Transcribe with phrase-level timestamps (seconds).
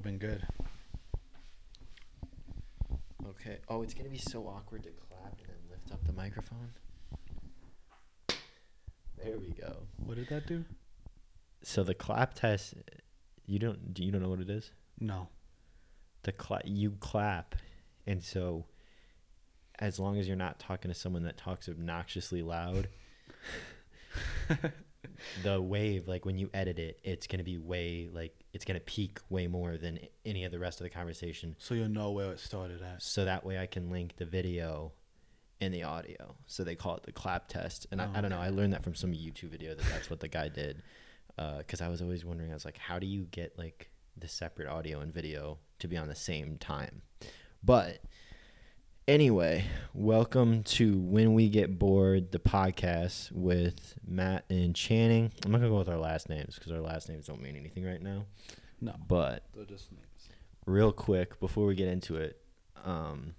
[0.00, 0.42] I've been good.
[3.28, 3.58] Okay.
[3.68, 6.70] Oh, it's gonna be so awkward to clap and then lift up the microphone.
[9.22, 9.76] There we go.
[9.98, 10.64] What did that do?
[11.62, 12.72] So the clap test,
[13.44, 14.70] you don't do you don't know what it is?
[14.98, 15.28] No.
[16.22, 17.56] The cla- you clap,
[18.06, 18.64] and so
[19.80, 22.88] as long as you're not talking to someone that talks obnoxiously loud,
[25.42, 29.18] the wave like when you edit it, it's gonna be way like it's gonna peak
[29.28, 31.56] way more than any of the rest of the conversation.
[31.58, 33.02] So you'll know where it started at.
[33.02, 34.92] so that way I can link the video
[35.60, 36.34] and the audio.
[36.46, 37.86] So they call it the clap test.
[37.90, 38.40] And Oh, I, I don't know.
[38.40, 40.82] I learned that from some YouTube video that that's what the guy did.
[41.38, 44.28] Uh, because I was always wondering, I was like, how do you get like the
[44.28, 47.02] separate audio and video to be on the same time?
[47.62, 48.00] But
[49.10, 55.32] anyway, welcome to When We Get Bored, the podcast with Matt and Channing.
[55.44, 57.56] I'm not going to go with our last names because our last names don't mean
[57.56, 58.26] anything right now.
[58.80, 58.94] No.
[59.08, 60.28] But They're just names.
[60.64, 62.40] real quick before we get into it
[62.84, 63.34] um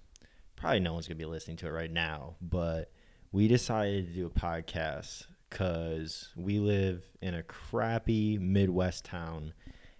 [0.54, 2.92] probably no one's gonna be listening to it right now but
[3.32, 9.52] we decided to do a podcast because we live in a crappy midwest town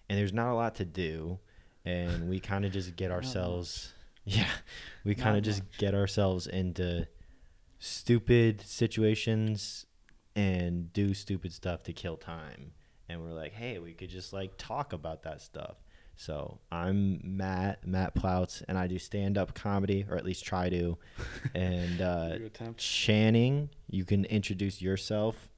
[0.09, 1.41] and there's not a lot to do
[1.85, 3.95] and we kind of just get ourselves
[4.25, 4.49] yeah
[5.05, 7.07] we kind of just get ourselves into
[7.79, 9.87] stupid situations
[10.37, 12.73] and do stupid stuff to kill time
[13.09, 15.77] and we're like hey we could just like talk about that stuff
[16.17, 20.69] so I'm Matt, Matt Plautz, and I do stand up comedy, or at least try
[20.69, 20.97] to.
[21.55, 22.39] And uh,
[22.77, 25.49] Channing, you can introduce yourself.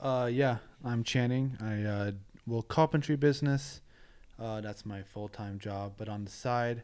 [0.00, 1.56] Uh, yeah, I'm Channing.
[1.60, 2.12] I uh,
[2.46, 3.80] well carpentry business.
[4.40, 5.94] Uh, that's my full time job.
[5.96, 6.82] But on the side,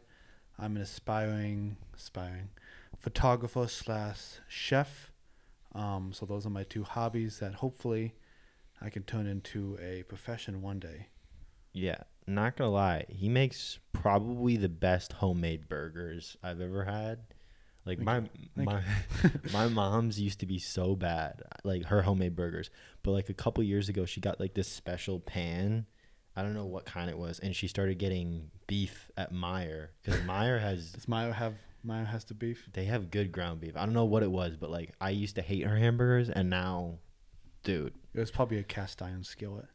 [0.61, 2.49] I'm an aspiring, aspiring
[2.99, 5.11] photographer slash chef.
[5.73, 8.13] Um, so those are my two hobbies that hopefully
[8.79, 11.07] I can turn into a profession one day.
[11.73, 17.21] Yeah, not gonna lie, he makes probably the best homemade burgers I've ever had.
[17.83, 18.65] Like Thank my you.
[18.65, 18.83] My
[19.51, 22.69] my mom's used to be so bad, like her homemade burgers.
[23.01, 25.87] But like a couple years ago, she got like this special pan.
[26.35, 30.19] I don't know what kind it was, and she started getting beef at Meijer because
[30.27, 31.55] Meijer has Does Meijer have
[31.85, 32.67] Meijer has the beef?
[32.73, 33.75] They have good ground beef.
[33.75, 36.49] I don't know what it was, but like I used to hate her hamburgers, and
[36.49, 36.99] now,
[37.63, 39.65] dude, It was probably a cast iron skillet.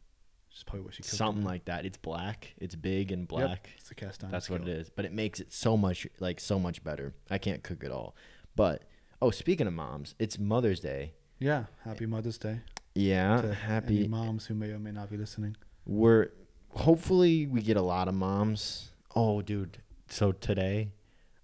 [0.51, 1.47] It's probably what she cooked something in.
[1.49, 1.85] like that.
[1.85, 2.55] It's black.
[2.57, 3.71] It's big and Yep, black.
[3.77, 4.33] it's a cast iron.
[4.33, 4.89] That's what it is.
[4.89, 7.13] But it makes it so much like so much better.
[7.31, 8.17] I can't cook at all.
[8.55, 8.85] But
[9.21, 11.13] oh, speaking of moms, it's Mother's Day.
[11.39, 12.61] Yeah, happy Mother's Day
[12.95, 14.09] Yeah, happy.
[14.09, 15.55] moms who may or may not be listening.
[15.85, 16.31] We're
[16.77, 18.91] hopefully we get a lot of moms.
[19.15, 19.79] Oh, dude.
[20.09, 20.93] So today,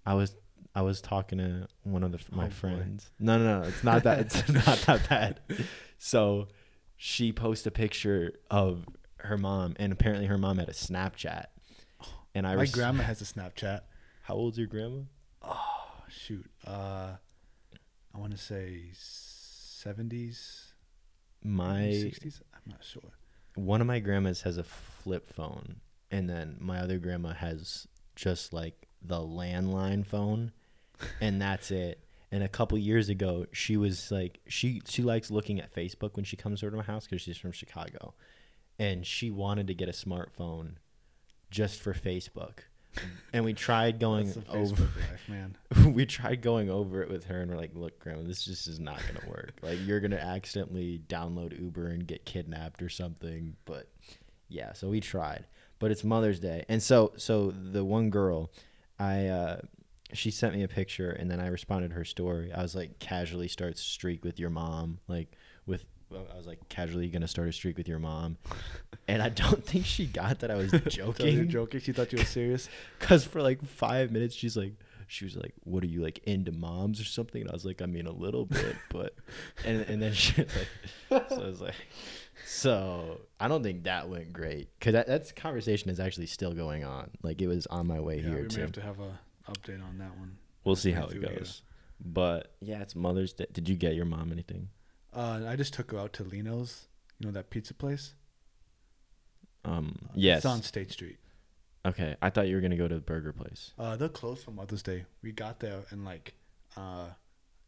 [0.05, 0.35] I was
[0.75, 2.53] I was talking to one of the, my Oh, boy.
[2.53, 3.11] friends.
[3.19, 3.67] No, no, no.
[3.67, 4.19] It's not that.
[4.19, 5.39] It's not that bad.
[5.97, 6.47] So
[6.97, 8.85] she posted a picture of
[9.17, 11.45] her mom, and apparently her mom had a Snapchat.
[12.35, 13.81] And I My res- grandma has a Snapchat.
[14.23, 15.01] How old's your grandma?
[15.41, 16.49] Oh shoot.
[16.65, 17.13] Uh,
[18.15, 20.73] I want to say seventies,
[21.43, 22.41] My sixties.
[22.53, 23.11] I'm not sure.
[23.55, 25.77] One of my grandmas has a flip phone,
[26.11, 30.51] and then my other grandma has just like the landline phone,
[31.21, 31.99] and that's it.
[32.31, 36.25] And a couple years ago, she was like, she she likes looking at Facebook when
[36.25, 38.13] she comes over to my house because she's from Chicago,
[38.79, 40.75] and she wanted to get a smartphone
[41.51, 42.59] just for Facebook.
[43.33, 44.83] And we tried going over.
[44.83, 45.55] Life, man.
[45.93, 48.79] we tried going over it with her and we're like look grandma this just is
[48.79, 53.89] not gonna work like you're gonna accidentally download uber and get kidnapped or something but
[54.49, 55.45] yeah so we tried
[55.79, 58.51] but it's mother's day and so so the one girl
[58.99, 59.57] i uh
[60.13, 62.99] she sent me a picture and then i responded to her story i was like
[62.99, 65.31] casually start streak with your mom like
[65.65, 65.85] with
[66.33, 68.37] I was like casually gonna start a streak with your mom,
[69.07, 71.49] and I don't think she got that I was So you're joking.
[71.49, 71.79] joking.
[71.81, 72.69] She thought you were serious.
[72.99, 74.73] Cause for like five minutes, she's like,
[75.07, 77.81] she was like, "What are you like into moms or something?" And I was like,
[77.81, 79.13] "I mean, a little bit, but,"
[79.65, 80.49] and and then she was
[81.09, 81.75] like, so I was like,
[82.45, 86.83] so I don't think that went great because that that's conversation is actually still going
[86.83, 87.09] on.
[87.21, 89.19] Like it was on my way yeah, here we may have to have a
[89.51, 90.37] update on that one.
[90.63, 91.61] we'll see how it goes.
[92.05, 93.45] But yeah, it's Mother's Day.
[93.53, 94.69] Did you get your mom anything?
[95.13, 96.87] Uh, I just took her out to Lino's.
[97.19, 98.15] You know that pizza place?
[99.65, 100.37] Um, Uh, yes.
[100.39, 101.17] It's on State Street.
[101.85, 103.71] Okay, I thought you were gonna go to the burger place.
[103.77, 105.05] Uh, they're closed for Mother's Day.
[105.21, 106.33] We got there and like,
[106.77, 107.09] uh,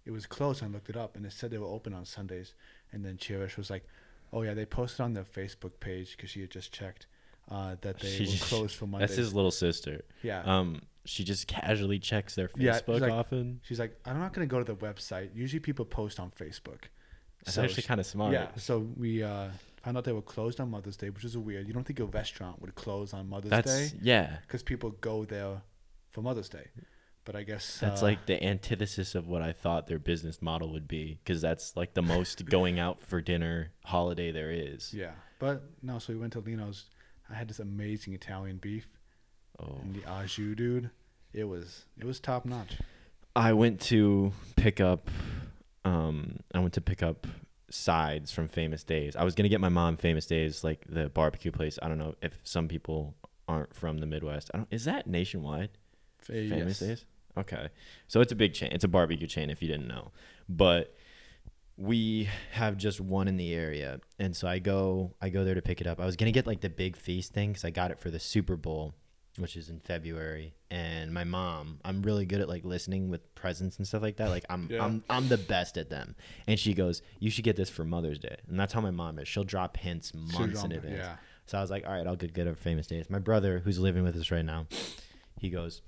[0.06, 0.64] it was closed.
[0.64, 2.54] I looked it up and it said they were open on Sundays.
[2.92, 3.86] And then Cherish was like,
[4.32, 7.08] "Oh yeah, they posted on their Facebook page because she had just checked
[7.50, 10.04] uh, that they She were just- closed for Mondays." That's his little sister.
[10.24, 10.44] yeah.
[10.44, 13.60] Um, she just casually checks their Yeah, it's Facebook like- often.
[13.64, 15.36] She's like, "I'm not gonna go to the website.
[15.36, 16.84] Usually people post on Facebook."
[17.46, 18.34] That's So actually kind of smart.
[18.34, 18.48] Yeah.
[18.58, 19.50] So we uh,
[19.84, 21.68] found out they were closed on Mother's Day, which is weird.
[21.68, 24.38] You don't think a restaurant would close on Mother's That's Day yeah.
[24.42, 25.62] because people go there
[26.12, 26.68] for Mother's Day.
[27.24, 30.72] But I guess That's uh, like the antithesis of what I thought their business model
[30.74, 34.94] would be, because that's like the most going out for dinner holiday there is.
[34.94, 35.12] yeah.
[35.40, 36.86] But no, so we went to Lino's.
[37.30, 38.88] I had this amazing Italian beef
[39.60, 39.80] Oh.
[39.82, 40.90] and the au jus, dude.
[41.34, 42.78] It was it was top notch.
[43.36, 45.10] I went to pick up
[45.86, 47.28] um I went to pick up
[47.70, 49.16] sides from Famous Dave's.
[49.16, 51.80] I was going to get my mom Famous Dave's like the barbecue place.
[51.82, 53.16] I don't know if some people
[53.48, 54.52] aren't from the Midwest.
[54.54, 55.70] I don't Is that nationwide?
[56.20, 56.90] Fa- Famous yes.
[56.90, 57.06] Days?
[57.38, 57.70] Okay.
[58.08, 58.70] So it's a big chain.
[58.72, 60.12] It's a barbecue chain if you didn't know.
[60.48, 60.96] But
[61.78, 64.00] we have just one in the area.
[64.20, 66.00] And so I go I go there to pick it up.
[66.00, 68.10] I was going to get like the big feast thing cuz I got it for
[68.10, 68.94] the Super Bowl,
[69.38, 70.54] which is in February.
[70.72, 74.30] And my mom, I'm really good at like listening with presents and stuff like that.
[74.30, 74.84] Like I'm Yeah.
[74.84, 76.16] I'm I'm the best at them.
[76.48, 79.20] And she goes, "You should get this for Mother's Day." And that's how my mom
[79.20, 79.28] is.
[79.28, 80.98] She'll drop hints months in advance.
[80.98, 81.16] Yeah.
[81.48, 83.10] So I was like, all right, I'll get good at Famous Dave's.
[83.10, 84.66] My brother, who's living with us right now,
[85.40, 85.84] he goes,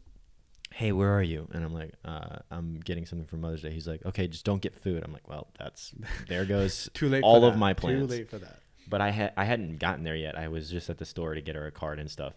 [0.71, 1.47] hey, where are you?
[1.51, 3.71] And I'm like, uh, I'm getting something for Mother's Day.
[3.71, 5.01] He's like, okay, just don't get food.
[5.03, 5.95] I'm like, well, that's
[6.27, 7.23] there goes Too late.
[7.23, 7.59] all of that.
[7.59, 8.59] my plans." Too late for that.
[8.89, 10.37] But I had I hadn't gotten there yet.
[10.37, 12.33] I was just at the store to get her a card and stuff.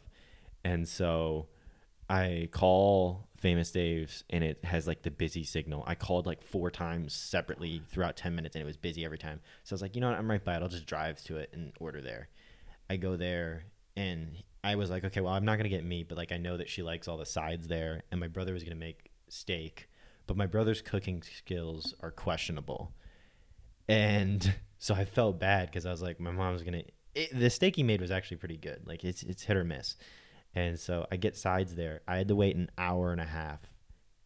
[0.65, 1.49] And so
[2.09, 5.85] I call Famous Dave's and it has like the busy signal.
[5.87, 9.41] I called like four times separately throughout 10 minutes and it was busy every time.
[9.65, 10.19] So I was like, you know what?
[10.19, 10.63] I'm right by it.
[10.63, 12.29] I'll just drive to it and order there.
[12.91, 13.65] I go there
[13.97, 16.37] and I was like, okay, well, I'm not going to get meat, but like I
[16.37, 18.03] know that she likes all the sides there.
[18.11, 19.89] And my brother was going to make steak,
[20.27, 22.93] but my brother's cooking skills are questionable.
[23.89, 27.37] And so I felt bad because I was like, my mom's going to.
[27.37, 28.83] The steak he made was actually pretty good.
[28.87, 29.97] Like it's it's hit or miss.
[30.55, 32.01] And so I get sides there.
[32.09, 33.61] I had to wait an hour and a half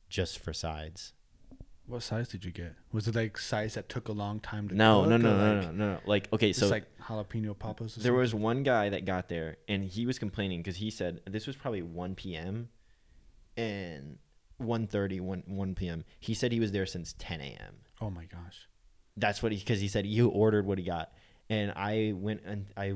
[0.08, 1.12] just for sides.
[1.86, 2.76] What size did you get?
[2.92, 5.10] Was it like size that took a long time to No, cook?
[5.10, 6.00] no, no, no, like, no, no, no.
[6.06, 7.98] Like okay, so like jalapeno poppers.
[7.98, 11.20] Or there was one guy that got there and he was complaining because he said
[11.26, 12.70] this was probably 1 p.m.
[13.56, 14.18] and
[14.62, 16.04] 1.30, 1, 1 p.m.
[16.20, 17.74] He said he was there since 10 a.m.
[18.00, 18.68] Oh my gosh.
[19.16, 21.12] That's what he because he said you ordered what he got,
[21.48, 22.94] and I went and I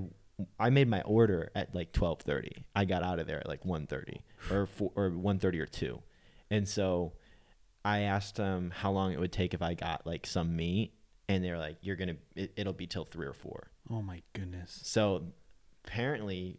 [0.58, 2.64] I made my order at like twelve thirty.
[2.74, 4.20] I got out of there at like 1.30
[4.50, 6.00] or four, or one thirty or two,
[6.50, 7.12] and so
[7.84, 10.92] I asked them how long it would take if I got like some meat,
[11.28, 13.70] and they were like, "You're gonna it, it'll be till three or four.
[13.90, 14.80] Oh my goodness.
[14.84, 15.24] So
[15.84, 16.58] apparently,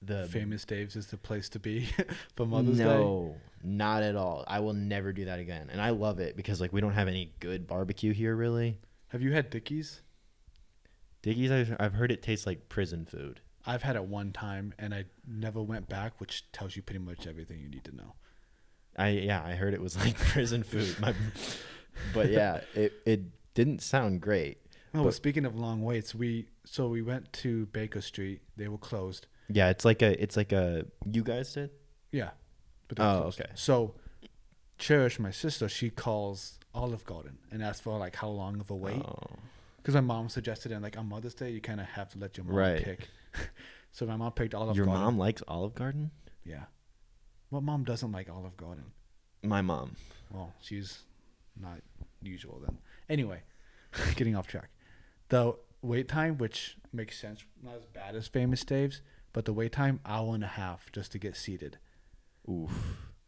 [0.00, 1.88] the Famous Dave's is the place to be
[2.36, 2.84] for Mother's Day.
[2.84, 4.44] no, not at all.
[4.48, 7.08] I will never do that again, and I love it because like we don't have
[7.08, 8.78] any good barbecue here really.
[9.08, 10.00] Have you had Dickey's?
[11.22, 13.40] Dickey's, I've, I've heard it tastes like prison food.
[13.64, 17.26] I've had it one time and I never went back, which tells you pretty much
[17.28, 18.14] everything you need to know.
[18.96, 20.98] I yeah, I heard it was like prison food.
[21.00, 21.14] My,
[22.14, 23.20] but yeah, it it
[23.54, 24.58] didn't sound great.
[24.94, 28.40] Oh, well, But- speaking of long waits, we so we went to Baker Street.
[28.56, 29.26] They were closed.
[29.48, 31.70] Yeah, it's like a it's like a you guys did.
[32.10, 32.30] Yeah,
[32.88, 33.40] but Oh, closed.
[33.40, 33.50] okay.
[33.54, 33.94] So,
[34.78, 38.74] Cherish, my sister, she calls Olive Garden and asks for like how long of a
[38.76, 39.00] wait.
[39.02, 39.36] Oh.
[39.82, 42.36] Because my mom suggested it, like on Mother's Day, you kind of have to let
[42.36, 42.82] your mom Right.
[42.84, 43.08] pick.
[43.92, 44.76] so my mom picked Olive Garden.
[44.76, 45.02] Your Garden.
[45.04, 46.10] mom likes Olive Garden.
[46.44, 46.64] Yeah.
[47.50, 48.92] What mom doesn't like Olive Garden?
[49.42, 49.96] My mom.
[50.30, 51.00] Well, she's
[51.60, 51.80] not
[52.22, 52.78] usual then.
[53.08, 53.42] Anyway,
[54.14, 54.70] getting off track.
[55.28, 59.02] The wait time, which makes sense, not as bad as Famous Dave's,
[59.32, 61.78] but the wait time hour and a half just to get seated.
[62.48, 62.70] Oof.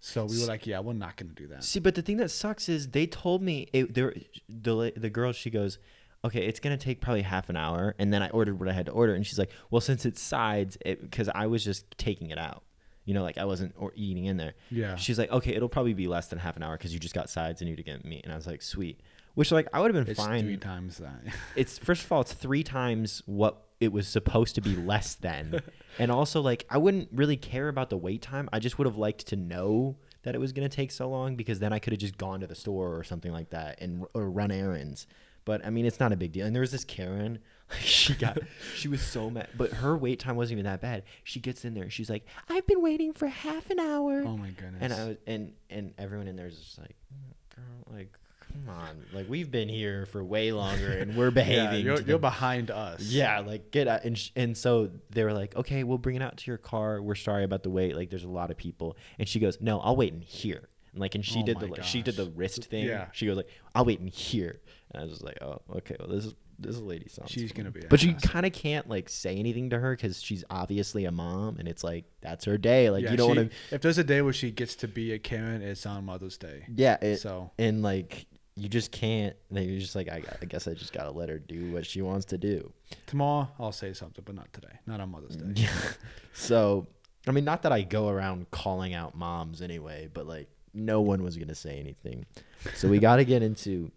[0.00, 1.64] So we were like, yeah, we're not gonna do that.
[1.64, 4.14] See, but the thing that sucks is they told me it, there
[4.48, 5.78] the la- the girl she goes,
[6.24, 8.86] okay, it's gonna take probably half an hour, and then I ordered what I had
[8.86, 12.38] to order, and she's like, well, since it's sides, because I was just taking it
[12.38, 12.62] out,
[13.04, 14.54] you know, like I wasn't or eating in there.
[14.70, 14.96] Yeah.
[14.96, 17.28] She's like, okay, it'll probably be less than half an hour because you just got
[17.28, 19.00] sides and you to get meat, and I was like, sweet.
[19.34, 20.44] Which like I would have been It's fine.
[20.44, 21.20] three times that.
[21.56, 25.60] it's first of all, it's three times what it was supposed to be less than,
[25.98, 28.48] and also like I wouldn't really care about the wait time.
[28.52, 31.58] I just would have liked to know that it was gonna take so long because
[31.58, 34.30] then I could have just gone to the store or something like that and or
[34.30, 35.06] run errands.
[35.44, 36.46] But I mean, it's not a big deal.
[36.46, 37.38] And there was this Karen,
[37.80, 38.38] she got,
[38.74, 41.02] she was so mad, but her wait time wasn't even that bad.
[41.22, 44.50] She gets in there, she's like, "I've been waiting for half an hour," oh my
[44.50, 44.78] goodness.
[44.80, 48.18] and I was, and and everyone in there is just like, "Mm, "Girl, like."
[48.52, 51.84] Come on, like we've been here for way longer and we're yeah, behaving.
[51.84, 53.00] you're, you're behind us.
[53.02, 54.04] yeah, like get out.
[54.04, 57.02] And, sh- and so they were like, okay, we'll bring it out to your car.
[57.02, 57.96] We're sorry about the wait.
[57.96, 58.96] Like, there's a lot of people.
[59.18, 60.68] And she goes, no, I'll wait in here.
[60.94, 62.86] And like, and she Oh did the like, she did the wrist thing.
[62.86, 63.06] Yeah.
[63.12, 64.60] She goes like, I'll wait in here.
[64.90, 65.96] And I was just like, oh, okay.
[65.98, 67.30] Well, this is this lady sounds.
[67.30, 70.22] She's fun." gonna be But you kind of can't like say anything to her because
[70.22, 72.90] she's obviously a mom, and it's like that's her day.
[72.90, 73.74] Like Yeah, you don't want to.
[73.74, 76.64] If there's a day where she gets to be a Karen, it's on Mother's Day.
[76.74, 76.96] Yeah.
[77.02, 79.34] It, so and like you just can't.
[79.50, 82.02] And you're just like, I, I guess I just gotta let her do what she
[82.02, 82.72] wants to do.
[83.06, 84.78] Tomorrow I'll say something, but not today.
[84.86, 85.62] Not on Mother's Day.
[85.62, 85.72] Yeah.
[86.34, 86.86] so,
[87.26, 91.22] I mean, not that I go around calling out moms anyway, but like no one
[91.22, 92.26] was gonna say anything.
[92.74, 93.90] So we got to get into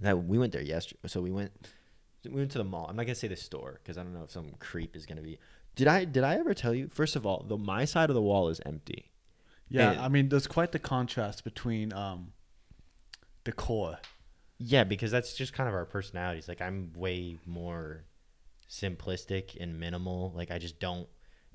[0.00, 0.24] that.
[0.24, 1.00] We went there yesterday.
[1.06, 1.52] So we went.
[2.24, 2.86] We went to the mall.
[2.88, 5.22] I'm not gonna say the store because I don't know if some creep is gonna
[5.22, 5.38] be.
[5.76, 6.88] Did I did I ever tell you?
[6.92, 9.10] First of all, the my side of the wall is empty.
[9.68, 12.32] Yeah, And- I mean, there's quite the contrast between um,
[13.44, 13.98] the core.
[14.58, 16.48] Yeah, because that's just kind of our personalities.
[16.48, 18.04] Like I'm way more
[18.68, 20.32] simplistic and minimal.
[20.34, 21.08] Like I just don't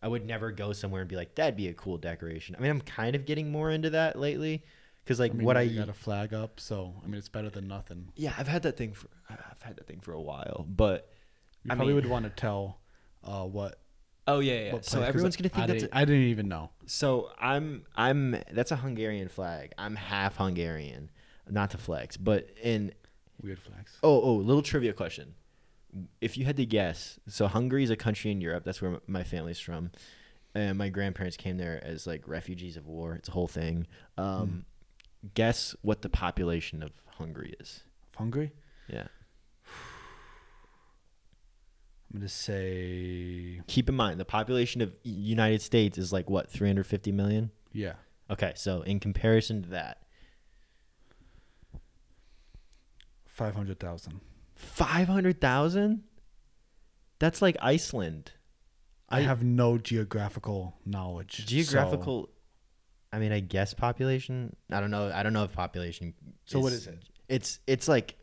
[0.03, 2.55] I would never go somewhere and be like that'd be a cool decoration.
[2.55, 4.63] I mean, I'm kind of getting more into that lately
[5.05, 7.49] cuz like I mean, what I got a flag up, so I mean, it's better
[7.49, 8.09] than nothing.
[8.15, 11.09] Yeah, I've had that thing for I've had that thing for a while, but
[11.63, 12.79] You I probably mean- would want to tell
[13.23, 13.79] uh, what.
[14.27, 14.73] Oh yeah, yeah.
[14.73, 16.69] what So place, everyone's going to think I that's didn't, a, I didn't even know.
[16.85, 19.73] So I'm I'm that's a Hungarian flag.
[19.77, 21.09] I'm half Hungarian.
[21.49, 22.93] Not to flex, but in
[23.41, 23.97] Weird flags.
[24.01, 25.35] Oh, oh, little trivia question.
[26.21, 28.63] If you had to guess, so Hungary is a country in Europe.
[28.63, 29.91] That's where my family's from.
[30.55, 33.13] And my grandparents came there as like refugees of war.
[33.15, 33.87] It's a whole thing.
[34.17, 34.65] Um,
[35.35, 37.81] Guess what the population of Hungary is?
[38.17, 38.51] Hungary?
[38.89, 39.07] Yeah.
[42.13, 47.11] I'm gonna say Keep in mind, the population of United States is like what, 350
[47.11, 47.51] million?
[47.71, 47.93] yeah.
[48.29, 49.99] Okay, so in comparison to that,
[53.27, 54.21] Five hundred thousand.
[54.63, 56.03] 500,000?
[57.19, 58.31] That's like Iceland.
[59.09, 61.37] I, I- have no geographical knowledge.
[61.37, 62.29] so- Geographical
[63.13, 64.55] I mean, I guess population.
[64.71, 65.11] I don't know.
[65.13, 66.15] I don't know if population.
[66.45, 66.97] So, what is it?
[67.29, 68.15] It's it's like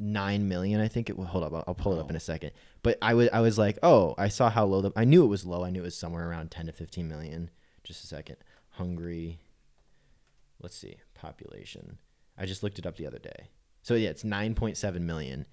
[0.00, 0.80] nine million.
[0.80, 1.16] I think it.
[1.16, 1.52] will hold up.
[1.52, 2.08] I'll, I'll pull it up Oh.
[2.08, 2.18] in a oh.
[2.18, 2.50] second.
[2.82, 4.90] But I was I was like, oh, I saw how low the.
[4.96, 5.62] I knew it was low.
[5.64, 7.50] I knew it was somewhere around ten to fifteen million.
[7.84, 8.36] Just a second.
[8.70, 9.38] Hungary.
[10.60, 11.98] Let's see population.
[12.36, 13.50] I just looked it up the other day.
[13.82, 15.46] So yeah, it's nine point seven million,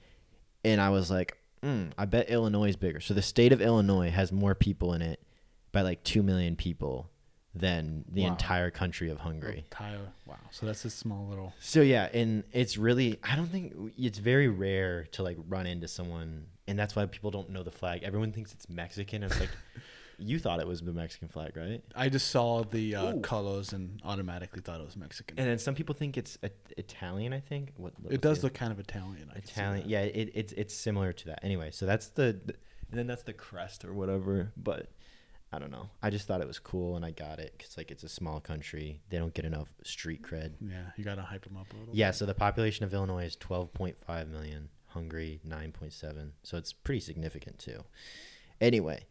[0.64, 3.00] and I was like, mm, I bet Illinois is bigger.
[3.00, 5.22] So the state of Illinois has more people in it
[5.72, 7.10] by like two million people
[7.56, 8.28] than the Wow.
[8.30, 9.66] entire country of Hungary.
[9.72, 10.10] Tyler.
[10.28, 10.36] Wow.
[10.52, 11.54] So that's a small little.
[11.60, 15.88] So yeah, and it's really I don't think it's very rare to like run into
[15.88, 18.04] someone, and that's why people don't know the flag.
[18.04, 19.24] Everyone thinks it's Mexican.
[19.24, 19.50] It's like
[20.20, 21.82] you thought it was the Mexican flag, right?
[21.96, 23.22] I just saw the uh, Ooh.
[23.22, 25.38] colors and automatically thought it was Mexican.
[25.38, 27.34] And then some people think it's a- Italian.
[27.34, 29.32] I think what what's it does look kind of Italian.
[29.34, 29.88] I Italian.
[29.88, 31.40] Yeah, it, it's it's similar to that.
[31.44, 32.56] Anyway, so that's the, the
[32.90, 34.52] and then that's the crest or whatever.
[34.58, 34.88] But
[35.52, 35.90] I don't know.
[36.02, 38.40] I just thought it was cool, and I got it because like it's a small
[38.40, 39.02] country.
[39.10, 40.54] They don't get enough street cred.
[40.60, 41.96] Yeah, you gotta hype them up a little.
[41.96, 46.32] Yeah, so the population of Illinois is 12.5 million, Hungary 9.7.
[46.44, 47.84] So it's pretty significant too.
[48.60, 49.06] Anyway,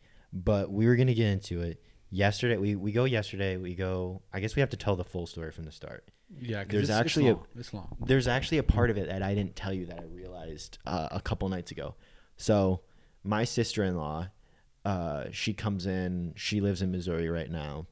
[0.44, 1.82] but we were going to get into it.
[2.10, 5.26] Yesterday, we, we go yesterday, we go, I guess we have to tell the full
[5.26, 6.08] story from the start.
[6.38, 7.46] Yeah, There's it's, actually a- it's long.
[7.58, 7.96] it's long.
[8.06, 11.08] There's actually a part of it that I didn't tell you that I realized uh,
[11.10, 11.94] a couple nights ago.
[12.36, 12.80] So
[13.24, 14.28] my sister in law,
[14.84, 17.86] uh, she comes in, she lives in Missouri right now,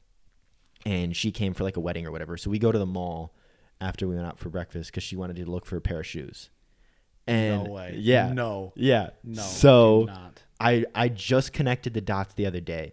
[0.86, 2.36] and she came for like a wedding or whatever.
[2.36, 3.34] So we go to the mall
[3.80, 6.06] after we went out for breakfast because she wanted to look for a pair of
[6.06, 6.50] shoes.
[7.26, 7.94] And no way.
[7.98, 8.72] yeah, No.
[8.76, 9.10] yeah.
[9.24, 9.42] No.
[9.42, 10.08] So.
[10.64, 12.92] I I just connected the dots the other day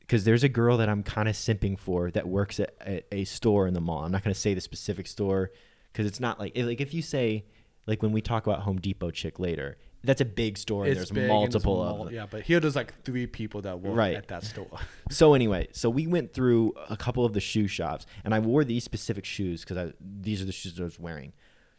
[0.00, 3.24] because there's a girl that I'm kind of simping for that works at a, a
[3.24, 4.04] store in the mall.
[4.04, 5.50] I'm not going to say the specific store
[5.92, 7.44] because it's not like like if you say
[7.86, 10.98] like when we talk about Home Depot chick later, that's a big store and It's
[10.98, 12.14] there's big and multiple it's of them.
[12.14, 14.14] Yeah, but here there's like three people that work Right.
[14.16, 14.68] at that store.
[15.10, 18.64] So anyway, so we went through a couple of the shoe shops, and I wore
[18.64, 21.32] these specific shoes because I these are the shoes I was wearing.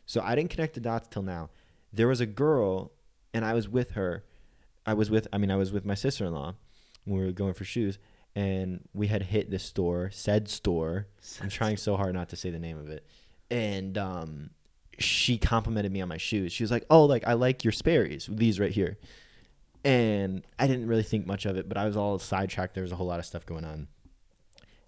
[0.05, 1.49] So I didn't connect the dots till now.
[1.91, 2.91] There was a girl,
[3.33, 4.23] and I was with her.
[4.85, 6.55] I was with, I mean, I was with my sister in law
[7.05, 7.97] when we were going for shoes,
[8.35, 11.07] and we had hit this store, said store.
[11.41, 13.05] I'm trying so hard not to say the name of it,
[13.49, 14.49] and um,
[14.99, 16.51] she complimented me on my shoes.
[16.51, 18.97] She was like, "Oh, like I like your Sperry's, these right here."
[19.83, 22.73] and I didn't really think much of it, but I was all sidetracked.
[22.73, 23.87] There was a whole lot of stuff going on.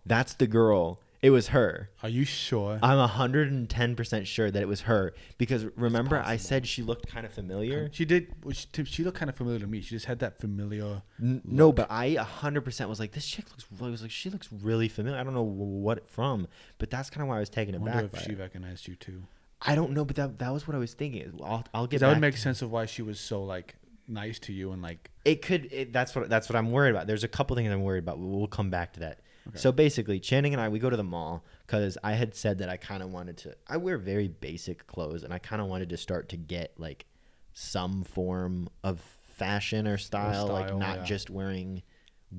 [0.05, 1.01] That's the girl.
[1.25, 1.89] It was her.
[2.03, 2.77] Are you sure?
[2.83, 7.33] I'm 110% sure that it was her because remember I said she looked kind of
[7.33, 7.89] familiar?
[7.91, 8.33] She did.
[8.43, 9.81] well, She, she looked kind of familiar to me.
[9.81, 11.01] She just had that familiar.
[11.21, 14.49] N- no, but I 100% was like this chick looks I was like she looks
[14.51, 15.19] really familiar.
[15.19, 17.93] I don't know what from, but that's kind of why I was taken I aback
[17.95, 18.39] wonder by if she it.
[18.39, 19.23] recognized you too.
[19.61, 21.39] I don't know, but that that was what I was thinking.
[21.43, 23.75] I'll, I'll get That would back make to- sense of why she was so like
[24.07, 25.09] nice to you and like.
[25.23, 25.69] It could.
[25.71, 26.29] It, that's what.
[26.29, 27.07] That's what I'm worried about.
[27.07, 28.19] There's a couple things I'm worried about.
[28.19, 29.21] We'll come back to that.
[29.47, 29.57] Okay.
[29.57, 32.69] So basically, Channing and I we go to the mall because I had said that
[32.69, 33.55] I kind of wanted to.
[33.67, 37.05] I wear very basic clothes, and I kind of wanted to start to get like
[37.53, 38.99] some form of
[39.35, 41.03] fashion or style, like style, not yeah.
[41.03, 41.83] just wearing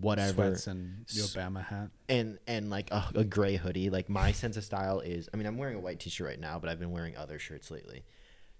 [0.00, 1.90] whatever Sweats and your S- Bama hat.
[2.08, 3.90] and and like a, a gray hoodie.
[3.90, 6.58] Like my sense of style is, I mean, I'm wearing a white t-shirt right now,
[6.58, 8.04] but I've been wearing other shirts lately.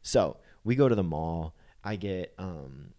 [0.02, 1.54] So we go to the mall.
[1.82, 2.92] I get, um,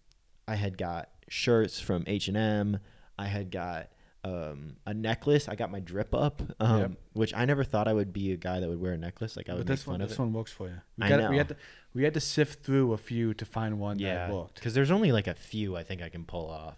[0.47, 2.79] I had got shirts from H and M.
[3.17, 3.89] I had got
[4.27, 5.47] um, a necklace.
[5.47, 6.91] I got my drip up, um, Yep.
[7.13, 9.37] which I never thought I would be a guy that would wear a necklace.
[9.37, 10.19] Like I would But this fun one, this it.
[10.19, 10.75] one works for you.
[10.97, 11.29] We, I got, know.
[11.29, 11.55] we had to,
[11.93, 14.55] we had to sift through a few to find one yeah, that worked.
[14.55, 16.77] because there's only like a few I think I can pull off.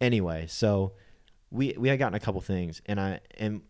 [0.00, 0.92] Anyway, so
[1.50, 3.62] we we had gotten a couple things, and I and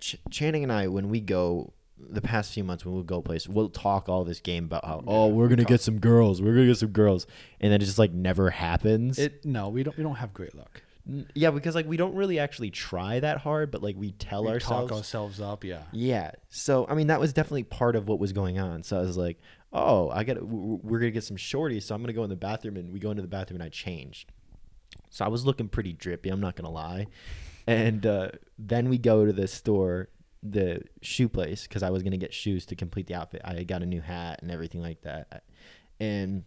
[0.00, 3.48] Ch- Channing and I when we go the past few months when we go places,
[3.48, 6.54] we'll talk all this game about how oh we're gonna talk- get some girls, we're
[6.54, 7.26] gonna get some girls,
[7.60, 9.18] and then it just like never happens.
[9.18, 10.82] It no, we don't we don't have great luck.
[11.34, 14.50] Yeah, because like we don't really actually try that hard, but like we tell we
[14.50, 14.88] ourselves.
[14.88, 15.62] talk ourselves up.
[15.62, 15.82] Yeah.
[15.92, 16.30] Yeah.
[16.48, 18.82] So I mean, that was definitely part of what was going on.
[18.82, 19.38] So I was like,
[19.72, 20.42] oh, I got.
[20.42, 23.10] We're gonna get some shorties, so I'm gonna go in the bathroom, and we go
[23.10, 24.32] into the bathroom, and I changed.
[25.10, 26.30] So I was looking pretty drippy.
[26.30, 27.06] I'm not gonna lie.
[27.66, 30.08] And uh, then we go to the store,
[30.42, 33.42] the shoe place, because I was gonna get shoes to complete the outfit.
[33.44, 35.44] I got a new hat and everything like that.
[36.00, 36.44] And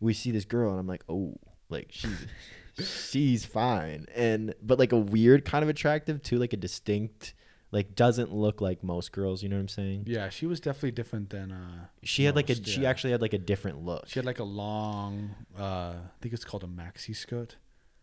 [0.00, 1.34] we see this girl, and I'm like, oh,
[1.68, 2.26] like she's
[2.84, 7.34] she's fine, and but like a weird kind of attractive too, like a distinct
[7.70, 9.42] like doesn't look like most girls.
[9.42, 10.04] You know what I'm saying?
[10.06, 11.52] Yeah, she was definitely different than.
[11.52, 14.08] uh She had like a most, she actually had like a different look.
[14.08, 15.34] She had like a long.
[15.58, 17.56] uh I think it's called a maxi skirt.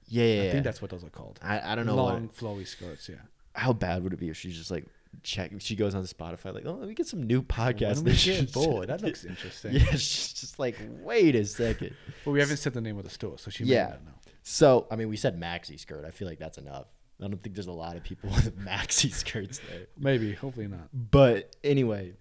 [0.08, 0.52] yeah, yeah, I yeah.
[0.52, 1.40] think that's what those are called.
[1.42, 3.10] I, I don't know long what, flowy skirts.
[3.10, 3.16] Yeah.
[3.54, 4.86] how bad would it be if she's just like
[5.24, 5.52] check.
[5.60, 7.96] She goes on Spotify like, oh, let me get some new podcasts.
[8.04, 9.74] When we get bored, that looks interesting.
[9.74, 11.96] Yeah, she's just like, wait a second.
[12.24, 13.96] But we haven't said the name of the store, so she Yeah.
[14.46, 14.86] May not know.
[14.86, 16.06] So I mean, we said maxi skirt.
[16.06, 16.88] I feel like that's enough.
[17.20, 19.88] I don't think there's a lot of people with maxi skirts there.
[19.98, 20.90] Maybe, hopefully not.
[20.94, 22.14] But anyway,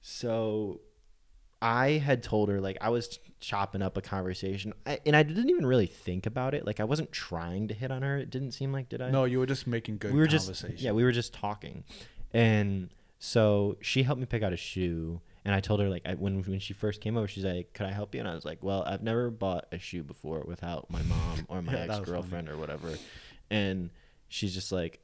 [0.00, 0.80] so
[1.62, 5.50] I had told her like I was chopping up a conversation, I, and I didn't
[5.50, 6.66] even really think about it.
[6.66, 8.18] Like I wasn't trying to hit on her.
[8.18, 9.10] It didn't seem like did I?
[9.10, 11.84] No, you were just making good we were just yeah, we were just talking,
[12.32, 15.20] and so she helped me pick out a shoe.
[15.44, 17.86] And I told her like I, when when she first came over, she's like, "Could
[17.86, 20.88] I help you?" And I was like, "Well, I've never bought a shoe before without
[20.90, 22.94] my mom or my Yeah, ex girlfriend or whatever."
[23.50, 23.90] And
[24.28, 25.02] she's just like,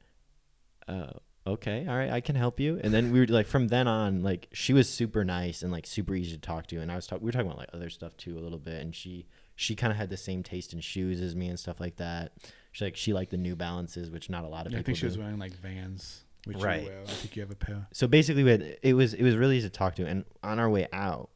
[0.87, 1.11] uh,
[1.45, 4.23] "Okay, all right, I can help you." And then we were like, from then on,
[4.23, 6.77] like she was super nice and like super easy to talk to.
[6.79, 8.81] And I was talking, we were talking about like other stuff too a little bit.
[8.81, 11.79] And she she kind of had the same taste in shoes as me and stuff
[11.81, 12.31] like that.
[12.71, 14.97] She like she liked the New Balances, which not a lot of Yeah, I think
[14.97, 15.07] she do.
[15.07, 16.83] was wearing like Vans, which Right.
[16.83, 17.01] you wear.
[17.01, 17.87] I think you have a pair.
[17.91, 20.59] so basically we had, it was it was really easy to talk to and on
[20.59, 21.29] our way out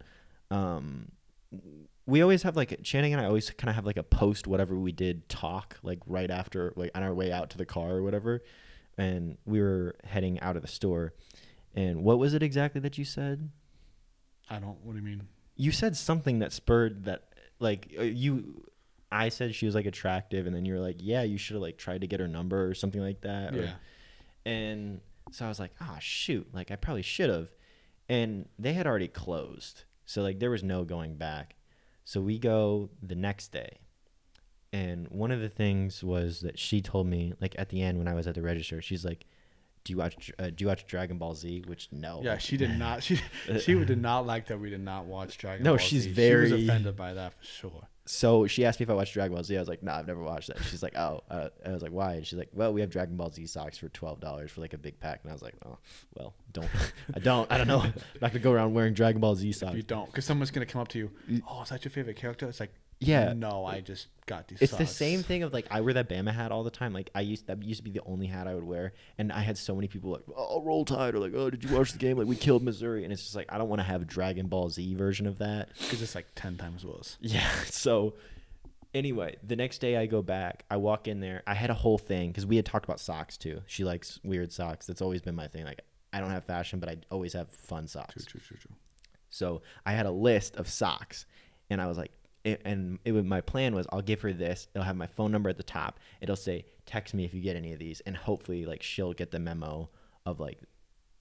[0.51, 1.11] um
[2.05, 4.75] we always have like channing and i always kind of have like a post whatever
[4.75, 8.03] we did talk like right after like on our way out to the car or
[8.03, 8.41] whatever
[8.97, 11.13] and we were heading out of the store
[11.75, 13.49] and what was it exactly that you said
[14.49, 14.77] I don't.
[14.83, 15.23] What do you mean?
[15.55, 17.23] you said something that spurred that
[17.59, 18.63] like uh, you
[19.11, 21.61] i said she was like attractive and then you were like yeah you should have
[21.61, 23.71] like tried to get her number or something like that or- Yeah.
[24.45, 25.01] And
[25.31, 27.49] so I was like, ah, shoot, like I probably should have.
[28.09, 29.83] And they had already closed.
[30.05, 31.55] So like there was no going back.
[32.05, 33.79] So we go the next day.
[34.73, 38.07] And one of the things was that she told me, like at the end when
[38.07, 39.25] I was at the register, she's like,
[39.83, 40.31] "Do you watch?
[40.39, 42.21] Uh, do you watch Dragon Ball Z?" Which no.
[42.23, 43.03] Yeah, she did not.
[43.03, 43.19] She
[43.59, 45.75] she did not like that we did not watch Dragon Ball Z.
[45.75, 46.09] No, Ball she's Z.
[46.09, 47.87] She very- was offended by that for sure.
[48.05, 49.55] So she asked me if I watched Dragon Ball Z.
[49.55, 51.93] I was like, "Nah, I've never watched that." She's like, "Oh," uh, I was like,
[51.93, 54.59] "Why?" And she's like, "Well, we have Dragon Ball Z socks for twelve dollars for
[54.61, 55.77] like a big pack." And I was like, "Oh,
[56.15, 56.67] well, don't,
[57.15, 57.79] I don't, I don't know.
[57.79, 60.51] I'm not gonna go around wearing Dragon Ball Z If socks." you don't, because someone's
[60.51, 61.11] gonna come up to you.
[61.49, 62.47] Oh, is that your favorite character?
[62.49, 62.73] It's like,
[63.07, 63.33] Yeah.
[63.33, 64.61] no, I just got these.
[64.61, 66.93] It's the same thing of like I wear that Bama hat all the time.
[66.93, 69.41] Like I used that used to be the only hat I would wear, and I
[69.41, 71.97] had so many people like, "Oh, roll tide," or like, "Oh, did you watch the
[71.99, 72.17] game?
[72.17, 74.47] Like we killed Missouri," and it's just like I don't want to have a Dragon
[74.47, 75.69] Ball Z version of that.
[75.79, 77.17] because it's like ten times worse.
[77.21, 77.49] Yeah.
[77.65, 78.13] So
[78.93, 80.63] anyway, the next day I go back.
[80.69, 81.43] I walk in there.
[81.47, 83.61] I had a whole thing because we had talked about socks too.
[83.65, 84.85] She likes weird socks.
[84.85, 85.65] That's always been my thing.
[85.65, 85.81] Like
[86.13, 88.13] I don't have fashion, but I always have fun socks.
[88.25, 88.75] True, true, true, true.
[89.29, 91.25] So I had a list of socks,
[91.71, 92.11] and I was like,
[92.43, 94.67] it, and it would, my plan was I'll give her this.
[94.73, 95.99] It'll have my phone number at the top.
[96.21, 99.31] It'll say text me if you get any of these, and hopefully like she'll get
[99.31, 99.89] the memo
[100.25, 100.59] of like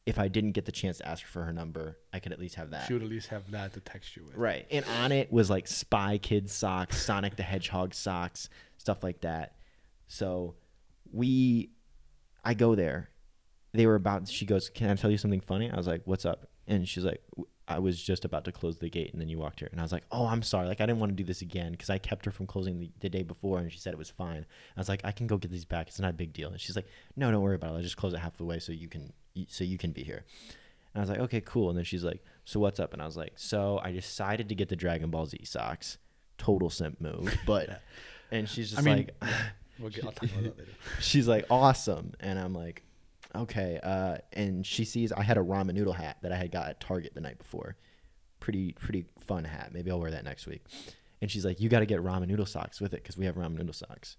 [0.04, 2.56] if I didn't get the chance to ask for her number, I could at least
[2.56, 2.86] have that.
[2.86, 4.36] She would at least have that to text you with.
[4.36, 4.66] Right.
[4.70, 9.56] And on it was like Spy Kids socks, Sonic the Hedgehog socks, stuff like that.
[10.08, 10.56] So
[11.12, 11.70] we,
[12.44, 13.10] I go there.
[13.72, 15.70] They were about, she goes, Can I tell you something funny?
[15.70, 16.48] I was like, What's up?
[16.66, 17.22] And she's like,
[17.68, 19.68] I was just about to close the gate and then you walked here.
[19.70, 20.66] And I was like, Oh, I'm sorry.
[20.66, 22.90] Like, I didn't want to do this again because I kept her from closing the,
[23.00, 24.44] the day before and she said it was fine.
[24.76, 25.88] I was like, I can go get these back.
[25.88, 26.50] It's not a big deal.
[26.50, 27.76] And she's like, No, don't worry about it.
[27.76, 29.12] I'll just close it half the way so you can,
[29.48, 30.24] so you can be here.
[30.94, 31.70] And I was like, okay, cool.
[31.70, 32.92] And then she's like, so what's up?
[32.92, 35.96] And I was like, so I decided to get the Dragon Ball Z socks.
[36.36, 37.34] Total simp move.
[37.46, 37.80] But,
[38.30, 39.30] and she's just I mean, like,
[39.78, 40.72] We'll get, I'll talk about that later.
[41.00, 42.84] she's like awesome and i'm like
[43.34, 46.68] okay uh and she sees i had a ramen noodle hat that i had got
[46.68, 47.76] at target the night before
[48.40, 50.62] pretty pretty fun hat maybe i'll wear that next week
[51.20, 53.36] and she's like you got to get ramen noodle socks with it because we have
[53.36, 54.16] ramen noodle socks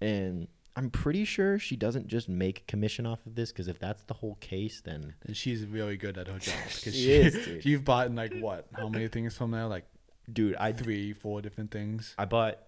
[0.00, 4.02] and i'm pretty sure she doesn't just make commission off of this because if that's
[4.04, 7.34] the whole case then And she's really good at her job because She she, is,
[7.44, 7.64] dude.
[7.64, 8.66] you've bought like what?
[8.72, 9.66] How many things from there?
[9.66, 9.84] Like
[10.32, 12.14] dude i three, four different things.
[12.18, 12.58] i bought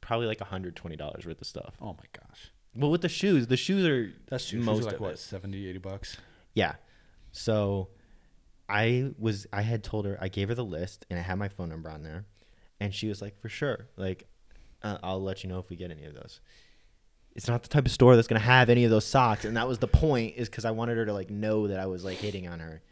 [0.00, 3.86] probably like $120 worth of stuff Oh my gosh, well with the shoes the shoes
[3.86, 4.60] are that's true.
[4.60, 5.18] Most Most like of what, it.
[5.18, 6.16] 70, 80 bucks.
[6.54, 6.74] Yeah.
[7.32, 7.88] So
[8.68, 11.48] I was I had told her I gave her the list and I had my
[11.48, 12.26] phone number on there,
[12.80, 14.26] and she was like, "For sure, like
[14.82, 16.40] uh, I'll let you know if we get any of those."
[17.34, 19.68] It's not the type of store that's gonna have any of those socks, and that
[19.68, 20.34] was the point.
[20.36, 22.82] Is because I wanted her to like know that I was like hitting on her,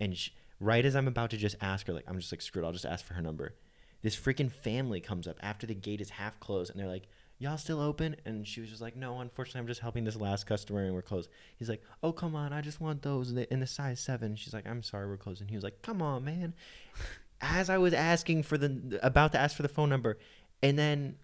[0.00, 2.64] and sh right as I'm about to just ask her, like I'm just like screwed,
[2.64, 3.54] I'll just ask for her number.
[4.02, 7.08] This freaking family comes up after the gate is half closed, and they're like,
[7.42, 8.14] y'all still open?
[8.24, 11.02] And she was just like, no, unfortunately, I'm just helping this last customer and we're
[11.02, 11.28] closed.
[11.56, 14.36] He's like, oh, come on, I just want those in the, size seven.
[14.36, 15.40] She's like, I'm sorry, we're closed.
[15.40, 16.54] And he was like, come on, man.
[17.40, 20.18] As I was asking for the, about to ask for the phone number,
[20.62, 21.16] and then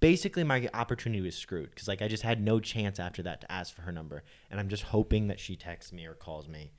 [0.00, 3.52] basically my opportunity was screwed because like I just had no chance after that to
[3.52, 4.24] ask for her number.
[4.50, 6.72] And I'm just hoping that she texts me or calls me.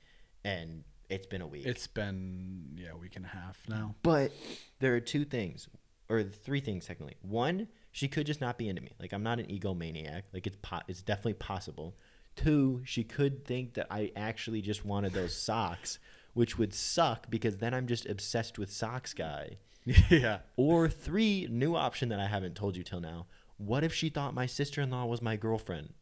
[0.44, 1.66] And it's been a week.
[1.66, 3.94] It's been yeah a week and a half now.
[4.02, 4.32] But
[4.80, 5.68] there are two things,
[6.08, 7.16] or three things technically.
[7.22, 8.90] One, she could just not be into me.
[8.98, 10.22] Like I'm not an egomaniac.
[10.32, 11.96] Like it's po- it's definitely possible.
[12.34, 16.00] Two, she could think that I actually just wanted those socks,
[16.32, 19.58] which would suck because then I'm just obsessed with socks guy.
[20.10, 23.26] yeah, Or three, new option that I haven't told you till now.
[23.58, 25.94] What if she thought my sister-in-law was my girlfriend?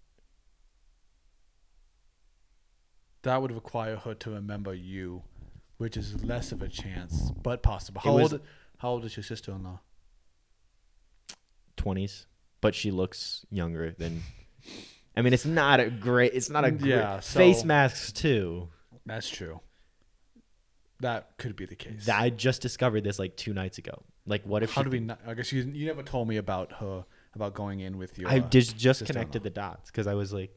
[3.25, 5.23] that would require her to remember you,
[5.77, 8.01] which is less of a chance, but possible.
[8.03, 8.43] How was- old?
[8.79, 9.79] How old is your sister-in-law?
[11.85, 12.27] 20s,
[12.61, 14.23] but she looks younger than
[15.17, 18.13] I mean, it's not a great it's not a mm, great Yeah, face so- masks
[18.13, 18.69] too.
[19.05, 19.61] That's true.
[21.01, 22.09] That could be the case.
[22.09, 24.03] I just discovered this like two nights ago.
[24.25, 25.01] Like, what if How do we?
[25.01, 28.31] Not, I guess you you never told me about her about going in with your.
[28.31, 30.57] I just just connected the dots because I was like,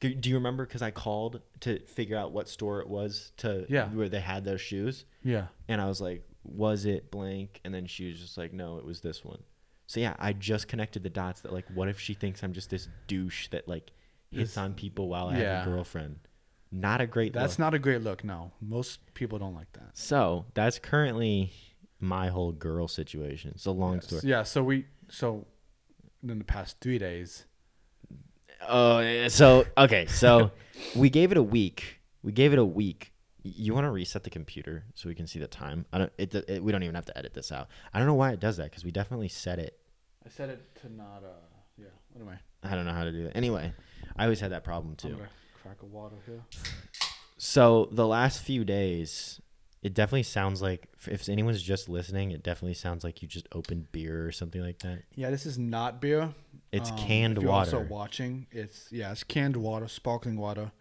[0.00, 0.66] do, do you remember?
[0.66, 3.86] Because I called to figure out what store it was to Yeah.
[3.88, 5.46] where they had those shoes, Yeah.
[5.68, 7.60] and I was like, was it blank?
[7.64, 9.42] And then she was just like, no, it was this one.
[9.88, 12.70] So yeah, I just connected the dots that like, what if she thinks I'm just
[12.70, 13.90] this douche that like
[14.30, 15.58] hits It's- on people while I yeah.
[15.58, 16.20] have a girlfriend?
[16.70, 17.32] Not a great.
[17.32, 17.58] That's look.
[17.60, 18.22] not a great look.
[18.22, 19.96] No, most people don't like that.
[19.96, 21.52] So that's currently
[21.98, 23.52] my whole girl situation.
[23.54, 24.06] It's a long Yes.
[24.06, 24.22] story.
[24.24, 24.42] Yeah.
[24.44, 25.46] So we so
[26.22, 27.46] in the past three days.
[28.68, 30.50] Oh, yeah, so okay, so
[30.96, 32.00] we gave it a week.
[32.22, 33.12] We gave it a week.
[33.44, 35.86] Y- You want to reset the computer so we can see the time?
[35.92, 36.12] I don't.
[36.18, 37.68] It, it, we don't even have to edit this out.
[37.94, 39.77] I don't know why it does that because we definitely set it.
[40.28, 41.22] I said it to not.
[41.24, 41.28] Uh.
[41.78, 41.86] Yeah.
[42.14, 42.34] Anyway.
[42.62, 43.32] I don't know how to do it.
[43.34, 43.72] Anyway,
[44.16, 45.16] I always had that problem I'm too.
[45.16, 45.28] gonna
[45.62, 46.42] crack a water here.
[47.38, 49.40] So the last few days,
[49.82, 53.90] it definitely sounds like if anyone's just listening, it definitely sounds like you just opened
[53.92, 55.04] beer or something like that.
[55.14, 55.30] Yeah.
[55.30, 56.34] This is not beer.
[56.72, 57.76] It's Um, canned if you're water.
[57.76, 58.46] Also watching.
[58.50, 59.12] It's yeah.
[59.12, 60.72] It's canned water, sparkling water,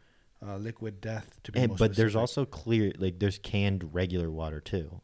[0.46, 4.30] uh, liquid death to be And, more but there's also clear, like there's canned regular
[4.32, 5.00] water too,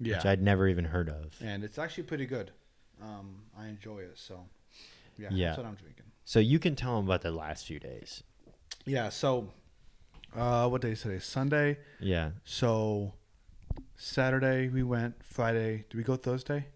[0.00, 0.16] yeah.
[0.16, 1.38] which I'd never even heard of.
[1.40, 2.50] and it's actually pretty good.
[3.02, 4.18] Um, I enjoy it.
[4.18, 4.40] So
[5.18, 5.28] yeah.
[5.32, 5.46] Yeah.
[5.48, 6.04] That's what I'm drinking.
[6.24, 8.22] So you can tell them about the last few days.
[8.86, 9.08] Yeah.
[9.10, 9.48] So,
[10.36, 11.18] uh, what day is today?
[11.18, 11.78] Sunday.
[11.98, 12.30] Yeah.
[12.44, 13.12] So,
[13.96, 15.14] Saturday we went.
[15.24, 16.66] Friday, did we go Thursday?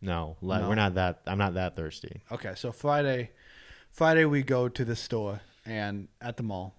[0.00, 0.68] No, No.
[0.68, 1.22] we're not that.
[1.26, 2.22] I'm not that thirsty.
[2.30, 3.30] Okay, so Friday,
[3.90, 6.74] Friday we go to the store and at the mall,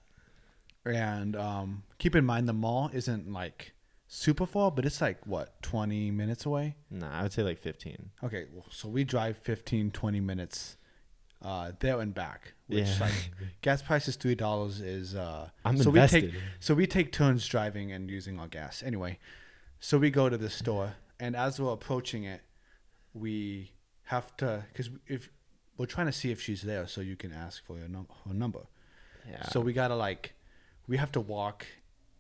[0.86, 3.74] and um, keep in mind the mall isn't like
[4.08, 6.76] super far, but it's like what 20 minutes away.
[6.92, 8.12] Nah, I would say like 15.
[8.24, 10.78] Okay, well, so we drive 15, 20 minutes
[11.42, 12.98] uh, there and back, which Yeah.
[13.02, 15.16] like gas prices three dollars is.
[15.16, 16.24] Uh, I'm so invested.
[16.26, 18.82] we take so we take turns driving and using our gas.
[18.84, 19.20] Anyway,
[19.80, 22.42] so we go to the store, and as we're approaching it,
[23.14, 23.72] we
[24.06, 25.30] have to because if
[25.78, 28.34] we're trying to see if she's there, so you can ask for her, num- her
[28.34, 28.62] number.
[29.30, 29.44] yeah.
[29.50, 30.34] So we gotta like,
[30.88, 31.66] we have to walk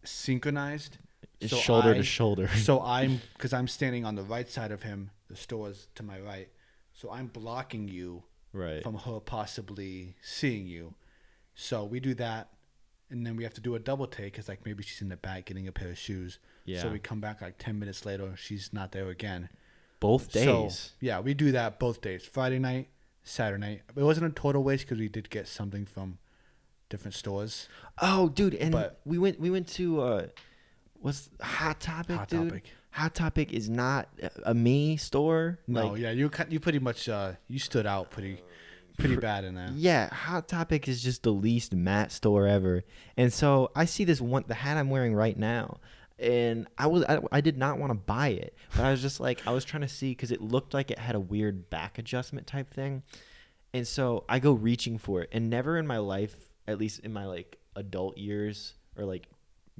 [0.04, 0.98] synchronized,
[1.48, 2.48] so shoulder I- to shoulder.
[2.50, 5.12] so I'm because I'm standing on the right side of him.
[5.30, 6.50] The store's to my right,
[6.93, 8.84] so I'm blocking you right.
[8.84, 10.93] from her possibly seeing you.
[11.56, 12.50] So we do that,
[13.10, 15.17] and then we have to do a double take because like maybe she's in the
[15.17, 16.38] back getting a pair of shoes.
[16.65, 16.82] Yeah.
[16.82, 19.50] So we come back like ten minutes later, she's not there again.
[20.00, 20.91] Both So, days.
[21.00, 22.24] yeah, we do that both days.
[22.26, 22.89] Friday night,
[23.24, 23.82] Saturday night.
[23.95, 26.19] It wasn't a total waste because we did get something from
[26.89, 27.67] different stores.
[28.02, 29.39] oh, dude, and but- we went.
[29.39, 30.28] We went to uh,
[31.06, 32.50] what's Hot Topic, Hot dude?
[32.50, 32.65] Topic.
[32.89, 34.10] Hot Topic is not
[34.44, 35.60] a- me store.
[35.68, 38.41] No, Like, yeah, you you pretty much uh, you stood out pretty
[38.98, 39.74] pretty bad in that.
[39.74, 42.84] Yeah, Hot Topic is just the least Matt store ever.
[43.18, 45.78] And so I see this one, the hat I'm wearing right now,
[46.18, 49.20] and I was I, I did not want to buy it, but I was just
[49.20, 52.00] like I was trying to see because it looked like it had a weird back
[52.00, 53.04] adjustment type thing,
[53.76, 56.36] and so I go reaching for it, and never in my life,
[56.68, 59.28] at least in my like adult years or like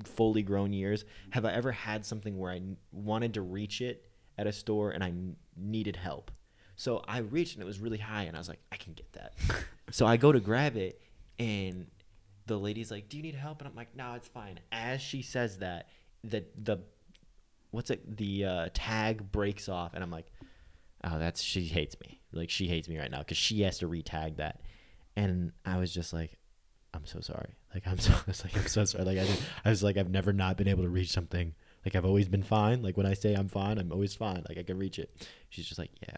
[0.03, 4.05] fully grown years, have I ever had something where I wanted to reach it
[4.38, 5.13] at a store and I
[5.55, 6.31] needed help.
[6.75, 9.12] So I reached and it was really high, and I was like, I can get
[9.13, 9.34] that.
[9.91, 11.01] so I go to grab it,
[11.39, 11.88] and
[12.47, 15.21] the lady's like, "Do you need help?" And I'm like, "No, it's fine." As she
[15.21, 15.88] says that,
[16.23, 16.79] the the
[17.71, 18.17] what's it?
[18.17, 20.27] The uh, tag breaks off, and I'm like,
[21.03, 22.19] "Oh, that's she hates me.
[22.34, 24.62] Like she hates me right now because she has to retag that."
[25.15, 26.38] And I was just like,
[26.93, 27.55] "I'm so sorry.
[27.76, 29.04] Like I'm so I was like I'm so sorry.
[29.04, 31.54] Like I did, I was like I've never not been able to reach something.
[31.86, 32.82] Like I've always been fine.
[32.82, 34.44] Like when I say I'm fine, I'm always fine.
[34.50, 35.16] Like I can reach it."
[35.50, 36.18] She's just like, "Yeah."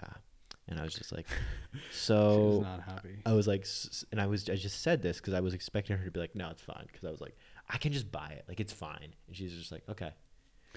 [0.70, 1.26] And I was just like,
[1.74, 3.20] She "So." was not happy.
[3.26, 3.66] I was like,
[4.12, 6.36] and I was, I just said this because I was expecting her to be like,
[6.36, 6.84] no, it's fine.
[6.92, 7.38] Because I was like,
[7.70, 9.14] I can just buy it, like it's fine.
[9.28, 10.12] And she's just like, okay,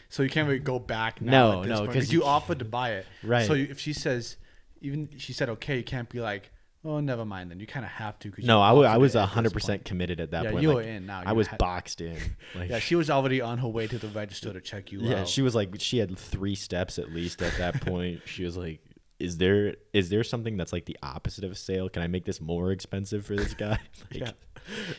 [0.08, 1.62] So you can't really go back now.
[1.62, 3.06] No, no, because you you offered to buy it.
[3.24, 3.46] Right.
[3.46, 4.36] So you, if she says,
[4.80, 6.52] even she said okay, you can't be like,
[6.84, 7.50] oh, never mind.
[7.50, 8.30] Then you kind of have to.
[8.30, 10.62] Cause no, I, w- I was hundred percent committed at that Yeah, point.
[10.62, 11.22] you like, were in now.
[11.24, 12.16] I You was had- boxed in.
[12.54, 15.04] Like, Yeah, she was already on her way to the register to check you out.
[15.06, 15.28] yeah, out.
[15.28, 18.22] she was like, she had three steps at least at that point.
[18.26, 18.80] she was like,
[19.18, 21.88] is there, is there something that's like the opposite of a sale?
[21.90, 23.78] Can I make this more expensive for this guy?
[24.10, 24.30] like, Yeah.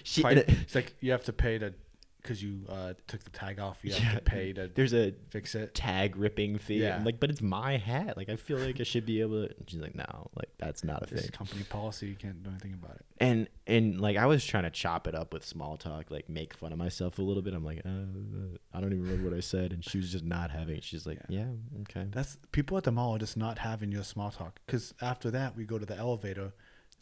[0.03, 1.73] She, Pri- and it- it's like you have to pay to,
[2.21, 3.79] because you uh, took the tag off.
[3.83, 5.73] You have Yeah, to pay to there's a fix it.
[5.73, 6.75] tag ripping fee.
[6.83, 6.95] Yeah.
[6.95, 8.17] I'm like, but it's my hat.
[8.17, 9.55] Like, I feel like I should be able to.
[9.57, 11.31] And she's like, no, like that's not a This thing.
[11.31, 12.07] company policy.
[12.07, 13.05] You can't do anything about it.
[13.19, 16.53] and and like I was trying to chop it up with small talk, like make
[16.53, 17.53] fun of myself a little bit.
[17.53, 20.51] I'm like, uh, I don't even remember what I said, and she was just not
[20.51, 20.83] having it.
[20.83, 21.47] She's like, yeah,
[21.81, 22.07] okay.
[22.11, 24.59] That's people at the mall are just not having your small talk.
[24.65, 26.53] Because after that, we go to the elevator.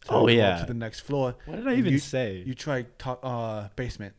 [0.06, 0.60] to Oh, yeah.
[0.60, 1.36] to the next floor.
[1.46, 2.42] What did I even you, say?
[2.46, 4.14] You try talk uh basement.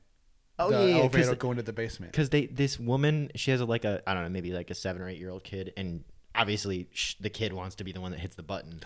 [0.61, 2.12] Oh the yeah, elevator going to the basement.
[2.12, 4.75] because they this woman she has a, like a I don't know maybe like a
[4.75, 8.01] seven or eight year old kid, and obviously sh- the kid wants to be the
[8.01, 8.81] one that hits the button,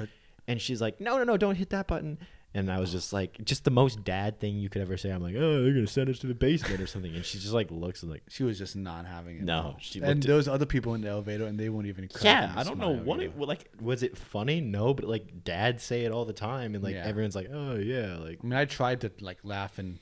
[0.48, 2.18] and she's like, no, no, no, don't hit that button.
[2.56, 5.10] And I was just like, just the most dad thing you could ever say.
[5.10, 7.52] I'm like, oh, they're gonna send us to the basement or something, and she just
[7.52, 9.42] like looks and like, She was just not having it.
[9.42, 12.08] No, she and there other people in the elevator, and they won't even.
[12.22, 13.68] Yeah, I don't know what it like.
[13.80, 14.60] Was it funny?
[14.60, 17.04] No, but like dads say it all the time, and like Yeah.
[17.04, 19.98] everyone's like, "Oh yeah," like I mean, I tried to like laugh and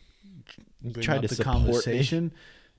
[1.01, 1.65] tried to the support me.
[1.65, 2.33] conversation,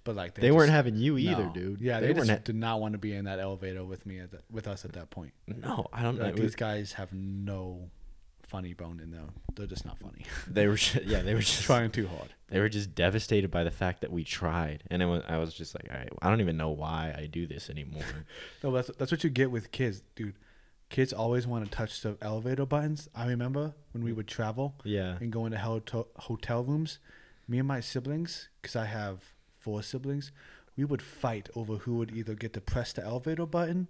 [0.04, 1.54] but like they, weren't having you either, no.
[1.54, 1.82] dude.
[1.82, 4.20] Yeah, they, they, just ha- did not want to be in that elevator with me
[4.20, 5.34] at the, with us at that point.
[5.48, 6.26] no, I don't know.
[6.26, 7.90] Like was- these guys have no
[8.54, 9.30] funny bone in them.
[9.56, 10.26] They're just not funny.
[10.48, 12.34] they were, ju- yeah, they were just Trying too hard.
[12.50, 15.56] They were just devastated by the fact that we tried, and it was, I was
[15.56, 18.04] just like, all right, I don't even know why I do this anymore.
[18.64, 20.36] No, that's that's what you get with kids, dude.
[20.90, 23.10] Kids always want to touch the elevator buttons.
[23.16, 24.18] I remember when we mm.
[24.18, 27.00] would travel yeah, and go into hotel hotel rooms.
[27.48, 30.32] Me and my siblings, because I have four siblings,
[30.78, 33.88] we would fight over who would either get to press the elevator button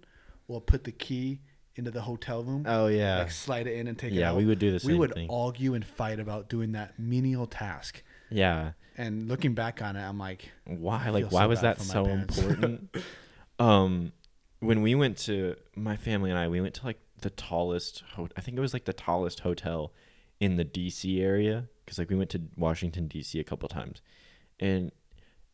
[0.48, 1.40] or put the key
[1.76, 4.32] into the hotel room, oh yeah, like slide it in and take it yeah.
[4.32, 5.28] We would do the same we would thing.
[5.30, 8.02] argue and fight about doing that menial task.
[8.30, 11.08] yeah, And looking back on it, I'm like, why?
[11.10, 12.38] Like, why so was that so parents.
[12.38, 12.96] important?
[13.58, 14.12] um,
[14.60, 18.04] when we went to my family and I, we went to like the tallest.
[18.12, 19.92] Ho- I think it was like the tallest hotel
[20.38, 21.20] in the D.C.
[21.20, 23.38] area because like we went to Washington D.C.
[23.40, 24.00] a couple times,
[24.60, 24.90] and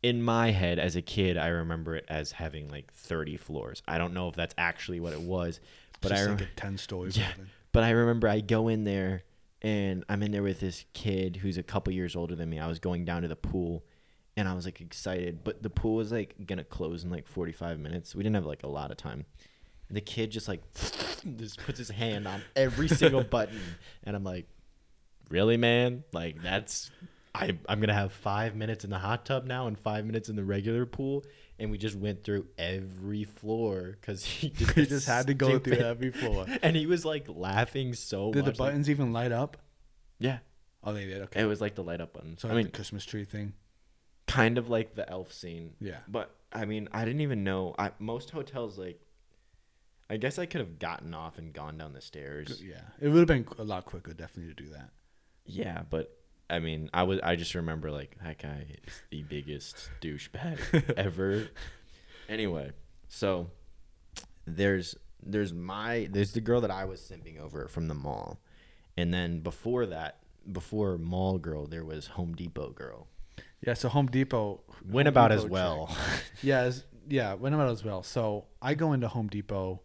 [0.03, 3.83] in my head as a kid, I remember it as having like 30 floors.
[3.87, 5.59] I don't know if that's actually what it was,
[6.01, 7.27] but just I like rem- a ten story Yeah.
[7.35, 7.51] building.
[7.71, 9.23] but I remember I go in there
[9.61, 12.57] and I'm in there with this kid who's a couple years older than me.
[12.59, 13.83] I was going down to the pool
[14.35, 17.77] and I was like excited, but the pool was like gonna close in like 45
[17.77, 18.15] minutes.
[18.15, 19.25] We didn't have like a lot of time.
[19.87, 20.63] And the kid just like
[21.37, 23.59] just puts his hand on every single button
[24.03, 24.47] and I'm like,
[25.31, 26.03] "Really, man?
[26.13, 26.91] Like that's
[27.33, 30.29] I I'm going to have 5 minutes in the hot tub now and 5 minutes
[30.29, 31.23] in the regular pool."
[31.59, 35.59] And we just went through every floor cuz he We this just had to go
[35.59, 36.45] through every floor.
[36.63, 38.59] and he was like laughing so Did the much.
[38.59, 39.57] like- buttons even light up?
[40.19, 40.39] yeah,
[40.83, 41.21] Oh, they did.
[41.23, 41.41] Okay.
[41.41, 42.37] it was like the light up button.
[42.39, 43.53] So I like mean, the Christmas tree thing.
[44.27, 45.75] kind of like the elf scene.
[45.79, 45.99] Yeah.
[46.07, 47.75] But I mean, I didn't even know.
[47.79, 48.99] I most hotels like.
[50.09, 52.61] I guess I could have gotten off and gone down the stairs.
[52.61, 54.89] Yeah, it would have been a lot quicker, definitely, to do that.
[55.45, 56.15] Yeah, but
[56.49, 57.19] I mean, I was.
[57.23, 61.47] I just remember like that guy is the biggest douchebag ever.
[62.27, 62.71] Anyway,
[63.07, 63.49] so
[64.45, 68.39] there's there's my there's the girl that I was simping over from the mall,
[68.97, 70.19] and then before that,
[70.51, 73.07] before mall girl, there was Home Depot girl.
[73.65, 75.95] Yeah, so Home Depot Went Home about as well.
[76.41, 78.01] Yeah, as, yeah, went about as well.
[78.01, 79.81] So I go into Home Depot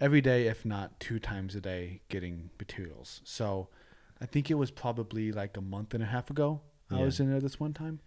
[0.00, 3.20] every day, if not two times a day, getting materials.
[3.24, 3.68] So
[4.20, 6.60] I think it was probably like a month and a half ago.
[6.90, 8.00] I was in there this one time,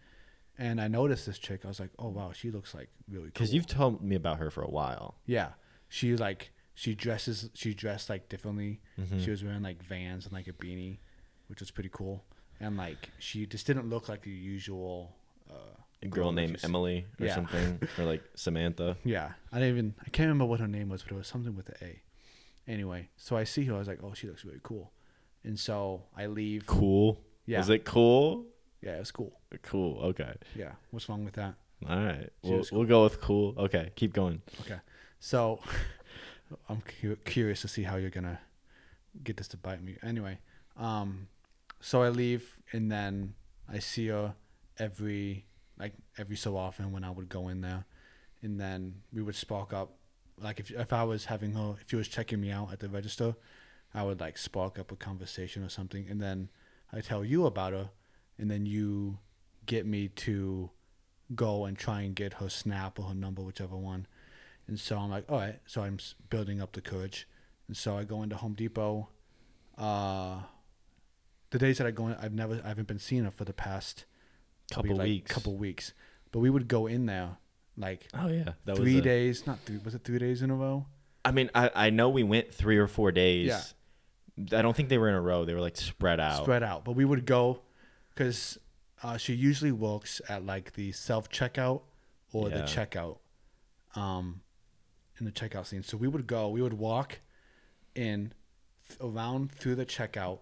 [0.57, 1.61] and I noticed this chick.
[1.65, 3.31] I was like, oh wow, she looks like really cool.
[3.33, 5.15] Because you've told me about her for a while.
[5.25, 5.49] yeah,
[5.89, 8.79] she like she dresses she dressed like differently.
[8.99, 9.23] Mhm.
[9.23, 10.99] She was wearing like Vans and like a beanie,
[11.47, 12.23] which was pretty cool.
[12.59, 15.15] And like she just didn't look like the usual.
[15.49, 15.53] Uh,
[16.03, 16.59] A girl named.
[16.63, 17.35] Emily or Yeah.
[17.35, 18.95] something, or like Samantha.
[19.03, 21.55] Yeah, I didn't even I can't remember what her name was, but it was something
[21.55, 22.01] with the A.
[22.67, 23.75] Anyway, so I see her.
[23.75, 24.91] I was like, oh, she looks really cool.
[25.47, 26.65] And so I leave.
[26.65, 27.21] Cool.
[27.45, 27.59] Yeah.
[27.59, 28.45] Was it cool?
[28.81, 29.31] Yeah, it was cool.
[29.63, 29.97] Cool.
[30.09, 30.33] Okay.
[30.55, 31.55] Yeah, what's wrong with that?
[31.89, 32.29] All right.
[32.43, 33.55] She We'll, was we'll go with cool.
[33.57, 33.91] Okay.
[33.95, 34.41] Keep going.
[34.61, 34.79] Okay,
[35.19, 35.61] so
[36.69, 38.39] I'm cu- curious to see how you're gonna
[39.23, 39.95] get this to bite me.
[40.03, 40.39] Anyway,
[40.75, 41.27] um,
[41.79, 43.33] so I leave and then
[43.71, 44.35] I see her
[44.77, 45.45] every
[45.79, 47.85] like every so often when I would go in there,
[48.41, 49.93] and then we would spark up.
[50.39, 52.89] Like if if I was having her, if she was checking me out at the
[52.89, 53.35] register,
[53.93, 56.49] I would like spark up a conversation or something, and then
[56.93, 57.89] I tell you about her,
[58.37, 59.19] and then you
[59.65, 60.69] get me to
[61.35, 64.07] go and try and get her snap or her number, whichever one.
[64.67, 65.59] And so I'm like, all right.
[65.65, 65.97] So I'm
[66.29, 67.27] building up the courage,
[67.67, 69.09] and so I go into Home Depot.
[69.77, 70.39] Uh,
[71.49, 73.53] the days that I go in, I've never, I haven't been seeing her for the
[73.53, 74.05] past
[74.71, 75.31] Couple like, weeks.
[75.31, 75.93] couple weeks.
[76.31, 77.37] But we would go in there
[77.77, 78.53] like Oh yeah.
[78.65, 79.77] That three was a- days, not three.
[79.83, 80.85] Was it three days in a row?
[81.23, 83.47] I mean, I, I know we went three or four days.
[83.47, 83.61] Yeah.
[84.39, 85.45] I don't think they were in a row.
[85.45, 86.43] They were like spread out.
[86.43, 86.85] spread out.
[86.85, 87.61] But we would go
[88.13, 88.57] because
[89.03, 91.81] uh, she usually works at like the self checkout
[92.33, 93.17] or the checkout,
[93.95, 94.41] um,
[95.19, 95.83] in the checkout scene.
[95.83, 96.49] So we would go.
[96.49, 97.19] We would walk
[97.95, 98.33] in
[98.87, 100.39] th- around through the checkout,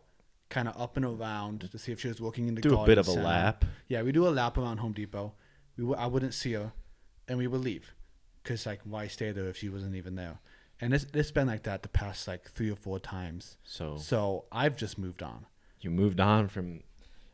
[0.50, 2.86] kind of up and around to see if she was working in the Do a
[2.86, 3.66] bit of a lap.
[3.88, 5.34] Yeah, we do a lap around Home Depot.
[5.78, 6.72] We w- I wouldn't see her,
[7.28, 7.94] and we would leave,
[8.44, 10.40] cause like why stay there if she wasn't even there?
[10.82, 13.58] And it's it's been like that the past like three or four times.
[13.64, 15.46] So So I've just moved on.
[15.82, 16.82] you moved on from.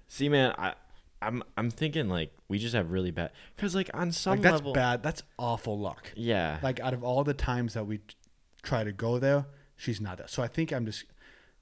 [0.08, 0.74] See, man, I,
[1.22, 4.54] I'm I'm thinking like we just have really bad because like on some like that's
[4.56, 5.04] level, bad.
[5.04, 6.12] That's awful luck.
[6.16, 8.00] yeah, Like out of all the times that we
[8.62, 10.28] try to go there, she's not there.
[10.28, 11.06] So I think I'm just,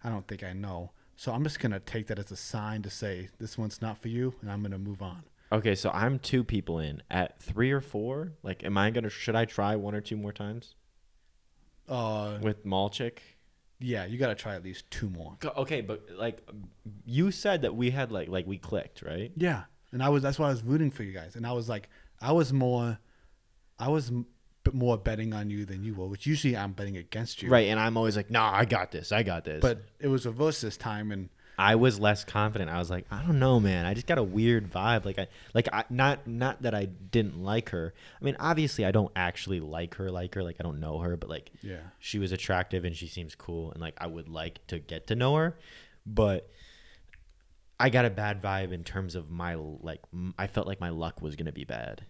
[0.04, 0.92] I don't think I know.
[1.16, 4.08] So I'm just gonna take that as a sign to say this one's not for
[4.08, 5.24] you, and I'm gonna move on.
[5.52, 7.02] Okay, so I'm two people in.
[7.10, 9.10] At three or four, like, am I gonna?
[9.10, 10.76] Should I try one or two more times
[11.90, 13.22] Uh, with mall chick?
[13.80, 15.38] yeah, you gotta try at least two more.
[15.44, 16.48] Okay, but like,
[17.06, 19.32] you said that we had like like we clicked, right?
[19.36, 21.70] Yeah, and I was that's why I was rooting for you guys, and I was
[21.70, 21.90] like,
[22.22, 23.00] I was more,
[23.78, 24.26] I was m-
[24.74, 27.50] more betting on you than you were, which usually I'm betting against you.
[27.50, 29.62] Right, and I'm always like, nah, I got this, I got this.
[29.62, 32.70] But it was reverse this time, and I was less confident.
[32.72, 33.86] I was like, I don't know, man.
[33.86, 35.04] I just got a weird vibe.
[35.06, 37.94] Like I like I not not that I didn't like her.
[38.20, 40.44] I mean, obviously I don't actually like her like her.
[40.44, 43.72] Like I don't know her, but like yeah, she was attractive and she seems cool
[43.72, 45.58] and like I would like to get to know her,
[46.06, 46.50] but
[47.80, 50.90] I got a bad vibe in terms of my like m- I felt like my
[50.90, 52.06] luck was gonna be bad,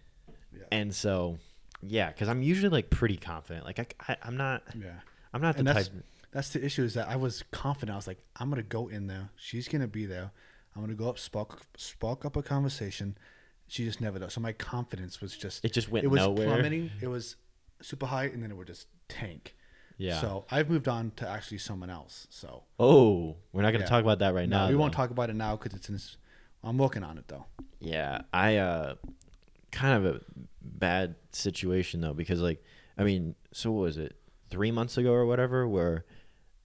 [0.52, 1.38] yeah, and so
[1.82, 3.64] yeah, because I'm usually like pretty confident.
[3.66, 5.00] Like I, I I'm not yeah.
[5.32, 5.92] I'm not the type.
[6.32, 7.92] That's the issue is that I was confident.
[7.94, 9.30] I was like, I'm gonna go in there.
[9.36, 10.30] She's gonna be there.
[10.74, 13.16] I'm gonna go up, spark spark up a conversation.
[13.66, 14.32] She just never does.
[14.34, 16.46] So my confidence was just It just went it was nowhere.
[16.46, 16.90] plummeting.
[17.00, 17.36] It was
[17.80, 19.54] super high, and then it would just tank.
[19.96, 20.20] Yeah.
[20.20, 22.26] So I've moved on to actually someone else.
[22.30, 23.90] So oh, we're not gonna Yeah.
[23.90, 24.68] talk about that right no, now.
[24.68, 25.98] we won't talk about it now because it's in.
[26.62, 27.46] I'm working on it though.
[27.80, 28.94] Yeah, I uh
[29.72, 30.20] kind of a
[30.62, 32.62] bad situation though because like
[32.98, 34.16] I mean, so what was it?
[34.50, 36.04] 3 months ago or whatever where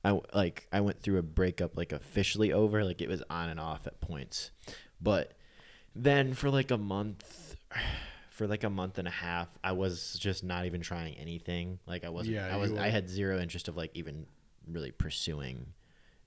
[0.06, 3.60] I like I went through a breakup like officially over, like it was on and
[3.60, 4.52] off at points.
[5.02, 5.34] But
[5.96, 7.56] then for like a month
[8.30, 11.80] for like a month and a half, I was just not even trying anything.
[11.88, 14.28] Like I wasn't Yeah, I was I had zero interest of like even
[14.72, 15.74] really pursuing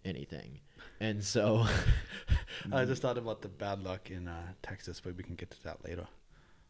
[0.05, 0.61] anything.
[1.01, 1.65] And so
[2.73, 5.63] I just thought about the bad luck in uh, Texas, but we can get to
[5.65, 6.09] that later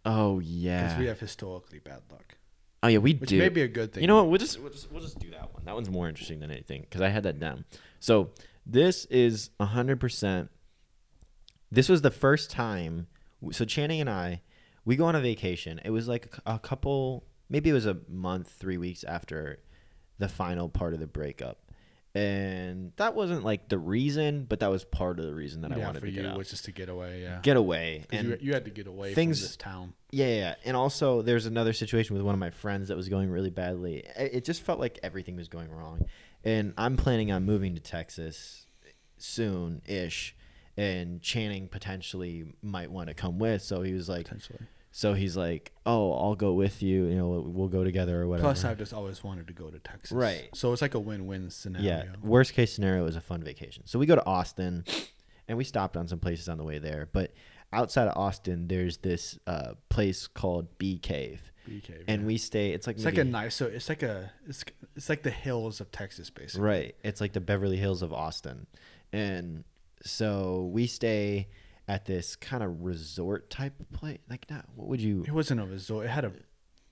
[0.05, 0.83] Oh yeah.
[0.85, 2.35] because we have historically bad luck,
[2.83, 3.39] oh yeah, we which do.
[3.39, 4.03] may be a good thing.
[4.03, 4.29] You know what?
[4.29, 5.65] We'll just, we'll just we'll just do that one.
[5.65, 7.65] That one's more interesting than anything because I had that down.
[8.01, 8.31] So
[8.67, 10.51] this is hundred percent.
[11.71, 13.09] This was the first time.
[13.51, 14.43] So Channing and I,
[14.85, 15.81] we go on a vacation.
[15.85, 19.61] It was like a couple, maybe it was a month, three weeks after
[20.19, 21.68] the final part of the breakup,
[22.15, 25.79] and that wasn't like the reason, but that was part of the reason that I
[25.79, 27.23] wanted for to you get out, was just to get away.
[27.23, 29.95] Yeah, get away, and you, you had to get away things- from this town.
[30.11, 30.55] yeah, yeah, yeah.
[30.65, 34.05] and also there's another situation with one of my friends that was going really badly.
[34.17, 36.07] It it just felt like everything was going wrong,
[36.45, 38.67] and I'm planning on moving to Texas
[39.19, 40.35] soon ish,
[40.77, 43.63] and Channing potentially might want to come with.
[43.63, 44.61] So he was like, Potentially.
[44.99, 47.05] So he's like, "Oh, I'll go with you.
[47.05, 49.79] You know, we'll go together or whatever." Plus, I've just always wanted to go to
[49.79, 50.11] Texas.
[50.11, 50.49] Right.
[50.55, 51.89] So it's like a win-win scenario.
[51.89, 52.05] yeah.
[52.21, 53.87] Worst case scenario is a fun vacation.
[53.87, 54.85] So we go to Austin,
[55.47, 57.09] and we stopped on some places on the way there.
[57.13, 57.33] But
[57.73, 62.03] outside of Austin, there's this uh, place called Bee Cave, Bee cave.
[62.09, 62.27] and yeah.
[62.27, 62.73] we stay.
[62.73, 63.55] It's like It's like a nice.
[63.55, 64.33] So it's like a.
[64.49, 64.65] It's
[64.97, 66.67] it's like the hills of Texas, basically.
[66.67, 66.97] Right.
[67.05, 68.67] It's like the Beverly Hills of Austin.
[69.13, 69.63] And
[70.03, 71.47] so we stay
[71.89, 74.19] at this kind of resort type of place.
[74.29, 75.25] Like, not, what would you.
[75.27, 76.07] It wasn't a resort.
[76.07, 76.33] It had a.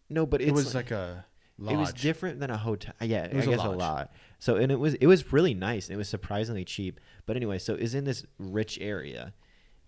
[0.08, 1.26] No, but it's It was like, a
[1.58, 1.74] lodge.
[1.74, 2.94] It was different than a hotel.
[3.00, 3.78] Uh, yeah, it was I a guess a, lodge.
[3.78, 4.12] lot.
[4.38, 5.90] So and it was it was really nice.
[5.90, 6.98] It was surprisingly cheap.
[7.26, 9.34] But anyway, so it's in this rich area,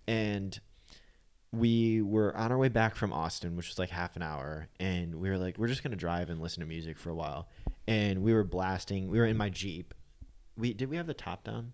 [0.07, 0.59] and
[1.51, 5.15] we were on our way back from Austin, which was like half an hour, and
[5.15, 7.47] we were like, we're just gonna drive and listen to music for a while,
[7.87, 9.09] and we were blasting.
[9.09, 9.93] We were in my Jeep.
[10.57, 11.73] We did we have the top down?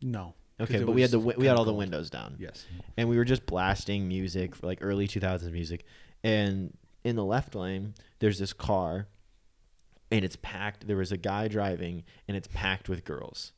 [0.00, 0.34] No.
[0.60, 2.66] Okay, but we had the wi- we had all the windows down Yes.
[2.96, 5.84] and we were just blasting music for like early 2000s music
[6.24, 9.06] and in the left lane there's this car
[10.10, 13.52] and it's packed there was a guy driving and it's packed with girls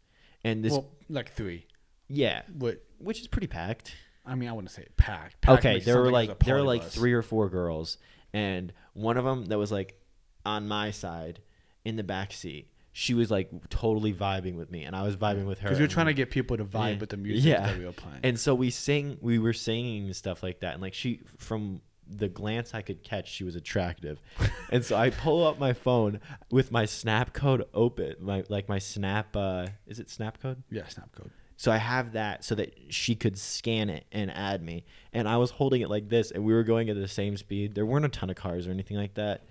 [0.44, 1.66] and this well, like three.
[2.08, 2.82] yeah What?
[2.98, 3.94] which is pretty packed
[4.26, 5.40] I mean, I wouldn't say packed.
[5.40, 7.96] packed okay there were like it was a there were like three or four girls
[8.34, 9.98] and one of them that was like
[10.44, 11.40] on my side
[11.84, 15.46] in the back seat she was like totally vibing with me and i was vibing
[15.46, 16.98] with her Because we were trying to get people to vibe Yeah.
[17.00, 17.66] with the music Yeah.
[17.66, 18.18] that we were playing.
[18.24, 20.72] And so we sing, we were singing and stuff like that.
[20.74, 21.82] And like she, from
[22.12, 24.18] the glance I could catch, she was attractive.
[24.70, 26.18] and so I pull up my phone
[26.50, 29.36] with my Snap code open, my like my Snap.
[29.36, 30.60] Uh, is it Snap code?
[30.70, 31.30] yeah, snap code.
[31.56, 34.84] So I have that so that she could scan it and add me.
[35.12, 37.76] And I was holding it like this, and we were going at the same speed.
[37.76, 39.44] There weren't a ton of cars or anything like that.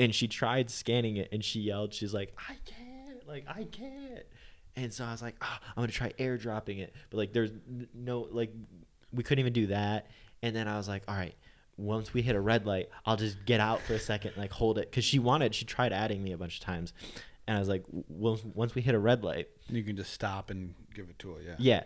[0.00, 3.28] And she tried scanning it, and she yelled, "She's like, I can't!
[3.28, 4.24] Like, I can't!"
[4.74, 7.50] And so I was like, ah, "I'm gonna try airdropping it," but like, there's
[7.94, 8.52] no like,
[9.12, 10.06] we couldn't even do that.
[10.42, 11.34] And then I was like, "All right."
[11.76, 14.76] Once we hit a red light, I'll just get out for a second, like hold
[14.76, 15.54] it, because she wanted.
[15.54, 16.92] She tried adding me a bunch of times,
[17.46, 20.50] and I was like, "Once once we hit a red light, You can just stop
[20.50, 21.40] and give it to her.
[21.42, 21.54] Yeah.
[21.58, 21.82] yeah.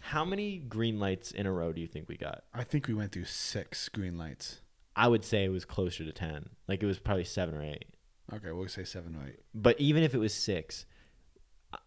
[0.00, 2.44] How many green lights in a row do you think we got?
[2.52, 4.60] I think we went through six green lights.
[4.96, 6.48] I would say it was closer to 10.
[6.68, 7.84] Like it was probably 7 or 8.
[8.32, 9.40] Okay, we'll say seven or eight.
[9.54, 10.86] But even if it was 6,
[11.72, 11.78] uh,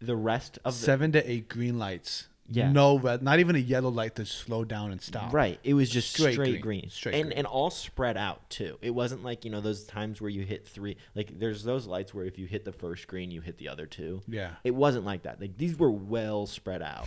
[0.00, 2.28] the rest of the seven to eight green lights.
[2.52, 2.70] Yeah.
[2.72, 5.32] No red, not even a yellow light to slow down and stop.
[5.32, 5.58] Right.
[5.62, 6.60] It was just straight, Straight green.
[6.60, 6.90] green.
[6.90, 7.38] Straight and green.
[7.38, 8.76] and all spread out too.
[8.82, 12.12] It wasn't like, you know, those times where you hit 3 like there's those lights
[12.12, 14.20] where if you hit the first green, you hit the other two.
[14.26, 14.50] Yeah.
[14.64, 15.40] It wasn't like that.
[15.40, 17.06] Like these were well spread out.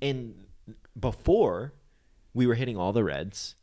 [0.00, 0.34] And
[0.98, 1.72] before
[2.32, 3.56] we were hitting all the reds,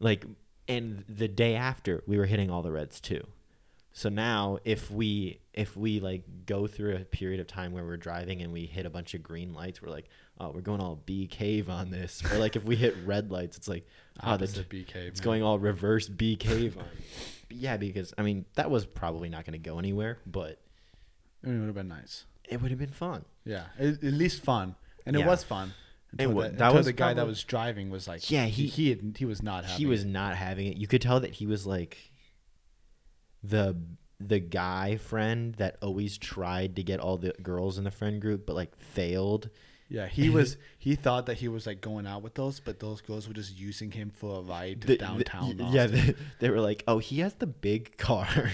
[0.00, 0.24] like
[0.68, 3.26] and the day after we were hitting all the reds too.
[3.92, 7.96] So now if we if we like go through a period of time where we're
[7.96, 10.08] driving and we hit a bunch of green lights, we're like,
[10.40, 12.20] oh, we're going all Bee Cave on this.
[12.32, 13.86] Or like if we hit red lights, it's like,
[14.20, 14.96] oh, the, Opposite BK.
[14.96, 15.24] it's man.
[15.24, 16.84] going all reverse Bee Cave on.
[17.50, 20.58] yeah, because I mean that was probably not going to go anywhere, but
[21.44, 22.24] It would have been nice.
[22.48, 23.24] it would have been fun.
[23.44, 24.74] Yeah, at, at least fun,
[25.06, 25.22] and Yeah.
[25.22, 25.72] it was fun.
[26.18, 28.66] Until, wa- the, that until was the guy that was driving was like, Yeah, he
[28.66, 30.76] he- he had, he was not he was not having it.
[30.76, 32.12] You could tell that he was like
[33.42, 33.76] the
[34.20, 38.46] the guy friend that always tried to get all the girls in the friend group
[38.46, 39.50] but like failed.
[39.88, 40.56] Yeah, he was.
[40.78, 43.56] He thought that he was like going out with those, but those girls were just
[43.56, 45.56] using him for a ride to The- the- downtown.
[45.58, 48.26] y- yeah, they, they were like, "Oh, he has the big car."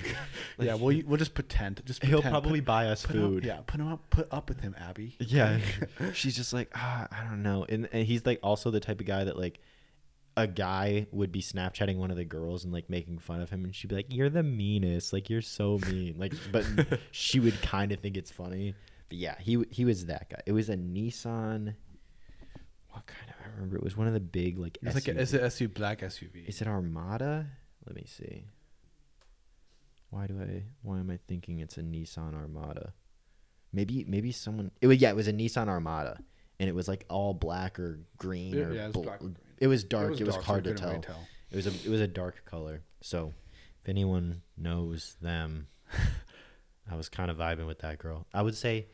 [0.58, 0.74] Like, yeah.
[0.74, 1.80] We'll we'll just pretend.
[1.86, 3.44] Just he'll probably put, buy us him up- food.
[3.44, 4.10] yeah, put him up.
[4.10, 5.16] Put up with him, Abby.
[5.20, 5.58] Yeah.
[6.12, 7.64] She's just like, ah, I don't know.
[7.68, 9.60] And, and he's like also the type of guy that like
[10.36, 13.64] a guy would be Snapchatting one of the girls and like making fun of him
[13.64, 15.12] and she'd be like, You're the meanest.
[15.12, 16.16] Like you're so mean.
[16.18, 16.66] Like but
[17.10, 18.74] she would kind of think it's funny.
[19.10, 20.40] But yeah, he he was that guy.
[20.46, 21.74] It was a Nissan
[22.92, 25.14] what kind of I remember it was one of the big like It's like a,
[25.14, 25.18] SUV.
[25.20, 26.48] it's a SUV, black SUV.
[26.48, 27.46] Is it Armada?
[27.86, 28.44] Let me see.
[30.10, 30.64] Why do I?
[30.82, 32.92] Why am I thinking it's a Nissan Armada?
[33.72, 34.72] Maybe maybe someone.
[34.80, 35.10] It was yeah.
[35.10, 36.18] It was a Nissan Armada,
[36.58, 39.20] and it was like all black or green Yeah, or yeah, it was bl- black
[39.20, 39.36] or green.
[39.58, 40.20] It was dark.
[40.20, 40.88] It was, dark, so hard to tell.
[40.88, 41.20] really tell.
[41.50, 42.82] It was a it was a dark color.
[43.02, 43.32] So
[43.82, 45.68] if anyone knows them,
[46.90, 48.26] I was kind of vibing with that girl.
[48.34, 48.88] I would say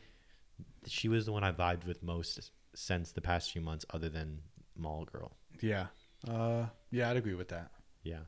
[0.87, 4.39] she was the one I vibed with most since the past few months, other than
[4.75, 5.35] Mall Girl.
[5.61, 5.87] Yeah.
[6.27, 6.65] Uh.
[6.91, 7.71] Yeah, I'd agree with that.
[8.03, 8.19] Yeah.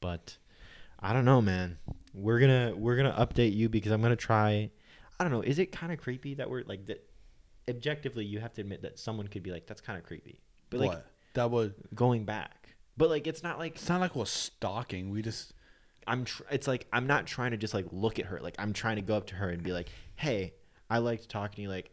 [0.00, 0.36] But
[1.00, 1.78] I don't know, man.
[2.12, 4.70] We're gonna we're gonna update you because I'm gonna try
[5.18, 7.06] I don't know, is it kinda creepy that we're like that
[7.68, 10.40] objectively you have to admit that someone could be like, That's kinda creepy.
[10.70, 11.06] But like what?
[11.34, 11.74] That would.
[11.94, 12.76] going back.
[12.96, 15.10] But like it's not like It's not like we're stalking.
[15.10, 15.52] We just.
[16.06, 18.38] I'm tr- it's like I'm not trying to just like look at her.
[18.40, 20.52] Like I'm trying to go up to her and be like, "Hey,
[20.90, 21.68] I liked talking to you.
[21.70, 21.90] Like,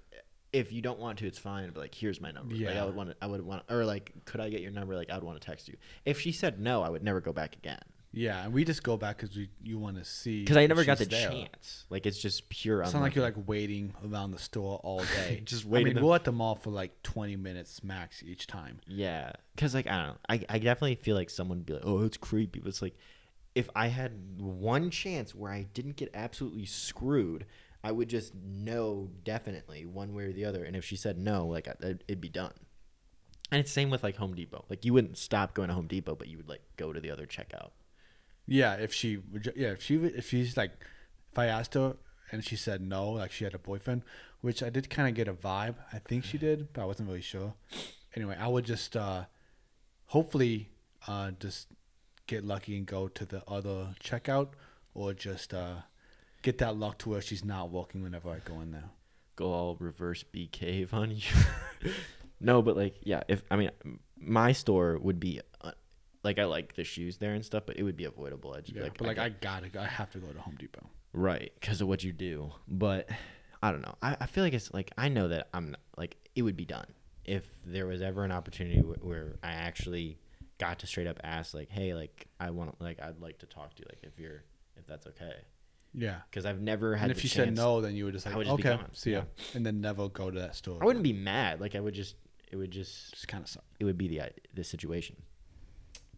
[0.54, 1.70] if you don't want to, it's fine.
[1.74, 2.56] But like, here's my number.
[2.56, 3.16] Like, I would want to.
[3.22, 4.96] I would want, or like, could I get your number?
[4.96, 5.78] Like, I would want to text you.
[6.06, 7.80] If she said no, I would never go back again.
[8.14, 10.42] Yeah, and we just go back because we you want to see.
[10.42, 11.30] Because I never got the there.
[11.30, 11.86] chance.
[11.90, 12.82] Like, it's just pure.
[12.82, 15.42] It's not like you're like waiting around the store all day.
[15.46, 15.94] Just waiting.
[15.94, 18.82] I mean, we're at the mall for like 20 minutes max each time.
[18.86, 21.86] Yeah, because like I don't know, I I definitely feel like someone would be like,
[21.86, 22.60] oh, it's creepy.
[22.60, 22.98] But it's like,
[23.56, 27.46] if I had one chance where I didn't get absolutely screwed,
[27.84, 30.64] I would just know definitely one way or the other.
[30.64, 32.54] And if she said no, like I, it'd be done.
[33.52, 34.66] And it's same with like Home Depot.
[34.70, 37.12] Like you wouldn't stop going to Home Depot, but you would like go to the
[37.12, 37.72] other checkout.
[38.48, 39.20] Yeah, if she,
[39.56, 40.72] yeah, if she, if she's like,
[41.32, 41.96] if I asked her
[42.32, 44.04] and she said no, like she had a boyfriend,
[44.42, 45.76] which I did kind of get a vibe.
[45.92, 47.54] I think she did, but I wasn't really sure.
[48.16, 49.26] Anyway, I would just, uh
[50.08, 50.70] hopefully,
[51.08, 51.68] uh just
[52.28, 54.50] get lucky and go to the other checkout,
[54.94, 55.76] or just uh
[56.42, 58.90] get that lock to where she's not walking whenever I go in there.
[59.36, 61.22] Go all reverse Bee Cave on you.
[62.40, 63.72] no, but like yeah, if I mean
[64.18, 65.42] my store would be.
[65.62, 65.72] Uh,
[66.24, 68.54] like I like the shoes there and stuff, but it would be avoidable.
[68.54, 70.28] I'd just be Yeah, like, but like get- I gotta, go- I have to go
[70.28, 70.86] to Home Depot.
[71.14, 72.52] Right, because of what you do.
[72.68, 73.10] But
[73.64, 73.96] I don't know.
[74.04, 76.66] I, I feel like it's like I know that I'm not, like it would be
[76.66, 76.86] done
[77.26, 80.20] if there was ever an opportunity where I actually
[80.60, 83.74] got to straight up ask like, hey, like I want like I'd like to talk
[83.76, 84.44] to you, like if you're
[84.78, 85.34] if that's okay,
[85.94, 86.18] Yeah.
[86.30, 87.06] because I've never had.
[87.10, 88.64] And if the she said no, then you would just like, I would just be
[88.64, 89.44] okay, gone, see ya, yeah.
[89.56, 90.80] and then never go to that store.
[90.82, 91.60] I wouldn't be mad.
[91.60, 92.16] Like I would just
[92.52, 93.64] it would just Just kind of suck.
[93.80, 94.22] it would be the
[94.54, 95.16] the situation.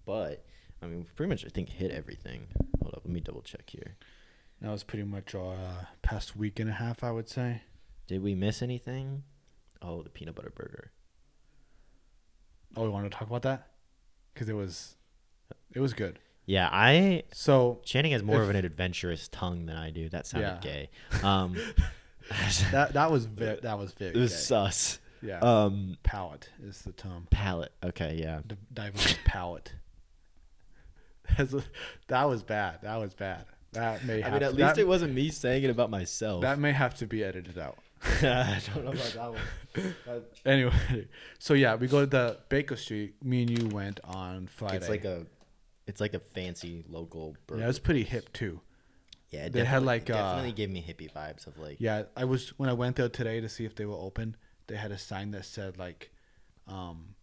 [0.05, 0.45] But
[0.81, 2.47] I mean, pretty much I think hit everything.
[2.81, 3.95] Hold up, let me double check here.
[4.61, 7.61] That was pretty much our uh, past week and a half, I would say.
[8.07, 9.23] Did we miss anything?
[9.81, 10.91] Oh, the peanut butter burger.
[12.75, 13.67] Oh, we want to talk about that
[14.33, 14.95] because it was,
[15.73, 16.19] it was good.
[16.45, 20.09] Yeah, I So Channing has more of an adventurous tongue than I do.
[20.09, 20.71] That sounded Yeah.
[20.71, 20.89] gay.
[21.23, 21.55] Um,
[22.71, 24.37] that that was very that was very it was gay.
[24.37, 24.99] sus.
[25.21, 25.39] yeah.
[25.39, 27.27] Um, palate is the term.
[27.31, 27.71] palate.
[27.83, 28.41] Okay, yeah.
[28.45, 29.73] D- diverse palate.
[32.07, 32.79] That was bad.
[32.83, 33.45] That was bad.
[33.71, 34.23] That may.
[34.23, 36.41] I mean, to- at least that, it wasn't me saying it about myself.
[36.41, 37.77] that may have to be edited out.
[38.21, 39.95] I don't know about that one.
[40.05, 41.07] That- Anyway,
[41.39, 43.15] so yeah, we go to the Baker Street.
[43.23, 44.77] Me and you went on Friday.
[44.77, 45.25] it's like a,
[45.87, 47.59] it's like a fancy local burger.
[47.59, 48.61] yeah, it was pretty hip too.
[49.29, 51.77] Yeah, it they had, like, uh, definitely gave me hippie vibes of like.
[51.79, 54.35] Yeah, I was when I went there today to see if they were open.
[54.67, 56.11] They had a sign that said like,
[56.67, 57.15] um,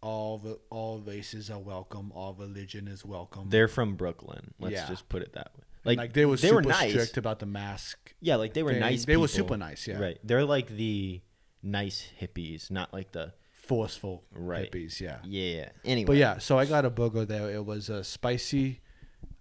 [0.00, 3.48] all the all races are welcome, all religion is welcome.
[3.50, 4.54] They're from Brooklyn.
[4.58, 4.88] Let's Yeah.
[4.88, 5.64] just put it that way.
[5.84, 6.90] like, Like, they were they super were nice.
[6.92, 8.14] strict about the mask.
[8.20, 8.80] Yeah, like they were thing.
[8.80, 9.04] nice.
[9.04, 9.86] They were super nice.
[9.88, 10.18] Yeah, Right.
[10.22, 11.20] They're like the
[11.62, 13.34] nice hippies, not like the
[13.74, 14.70] forceful Right.
[14.70, 15.00] hippies.
[15.00, 15.18] Yeah.
[15.24, 15.70] yeah.
[15.84, 16.06] Anyway.
[16.06, 17.50] But yeah, so I got a burger there.
[17.50, 18.80] It was a spicy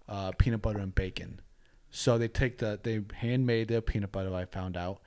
[0.08, 1.42] uh, peanut butter and bacon.
[1.90, 4.34] So they take the they handmade their peanut butter.
[4.34, 5.02] I found out,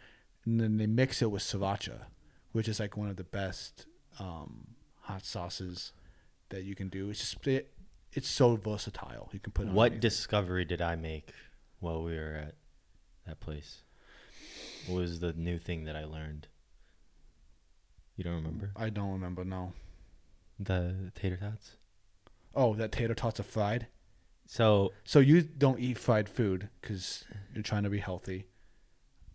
[0.45, 2.03] and then they mix it with sriracha,
[2.53, 3.87] which is like one of the best
[4.19, 5.93] um, hot sauces
[6.51, 7.09] that you can do.
[7.09, 7.73] It's just it,
[8.13, 9.31] it's so versatile.
[9.33, 11.31] You can put What discovery did I make
[11.81, 12.55] while we were at
[13.27, 13.83] that place?
[14.87, 16.49] What was the new thing that I learned?
[18.17, 18.71] You don't remember?
[18.77, 19.45] I don't remember.
[19.45, 19.73] No.
[20.59, 21.73] The tater tots?
[22.55, 23.89] Oh, that tater tots are fried.
[24.47, 28.47] So, So you don't eat fried food because you're trying to be healthy.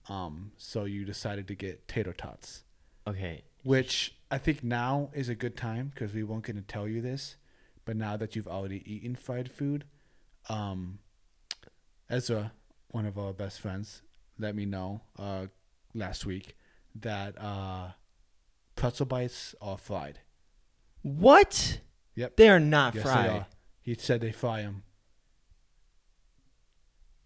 [0.08, 2.64] Um, so you decided to get tater tots.
[3.08, 3.44] okay.
[3.64, 7.02] which I think now is a good time because we weren't going to tell you
[7.02, 7.36] this,
[7.86, 9.84] but now that you've already eaten fried food,
[10.48, 11.00] um,
[12.10, 12.54] Ezra,
[12.90, 14.02] one of our best friends,
[14.38, 15.48] let me know uh,
[15.94, 16.56] last week
[16.96, 17.90] that uh,
[18.80, 20.20] pretzel bites are fried.
[21.04, 21.80] What?
[22.16, 22.36] Yep.
[22.38, 23.30] They are not Yes, fried.
[23.30, 23.48] they are.
[23.82, 24.84] He said they fry them.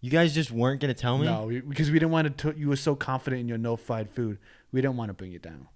[0.00, 1.24] You guys just weren't going to tell me?
[1.26, 2.52] No, we, because we didn't want to.
[2.52, 4.38] T- you were so confident in your no fried food.
[4.70, 5.68] We didn't want to bring it down.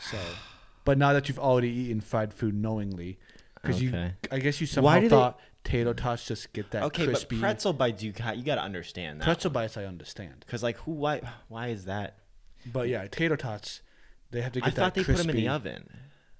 [0.00, 0.18] So,
[0.84, 3.18] but now that you've already eaten fried food knowingly,
[3.54, 4.14] because you, Okay.
[4.32, 7.36] I guess you Why somehow do they- thought tater tots just get that okay, crispy
[7.36, 9.24] but pretzel bites, you got, you got to understand that.
[9.24, 9.76] pretzel bites.
[9.76, 12.18] I understand, Because, like, who, why, why is that?
[12.72, 13.80] but yeah, tater tots,
[14.34, 15.22] they have to I get thought they crispy.
[15.22, 15.88] put them in the oven.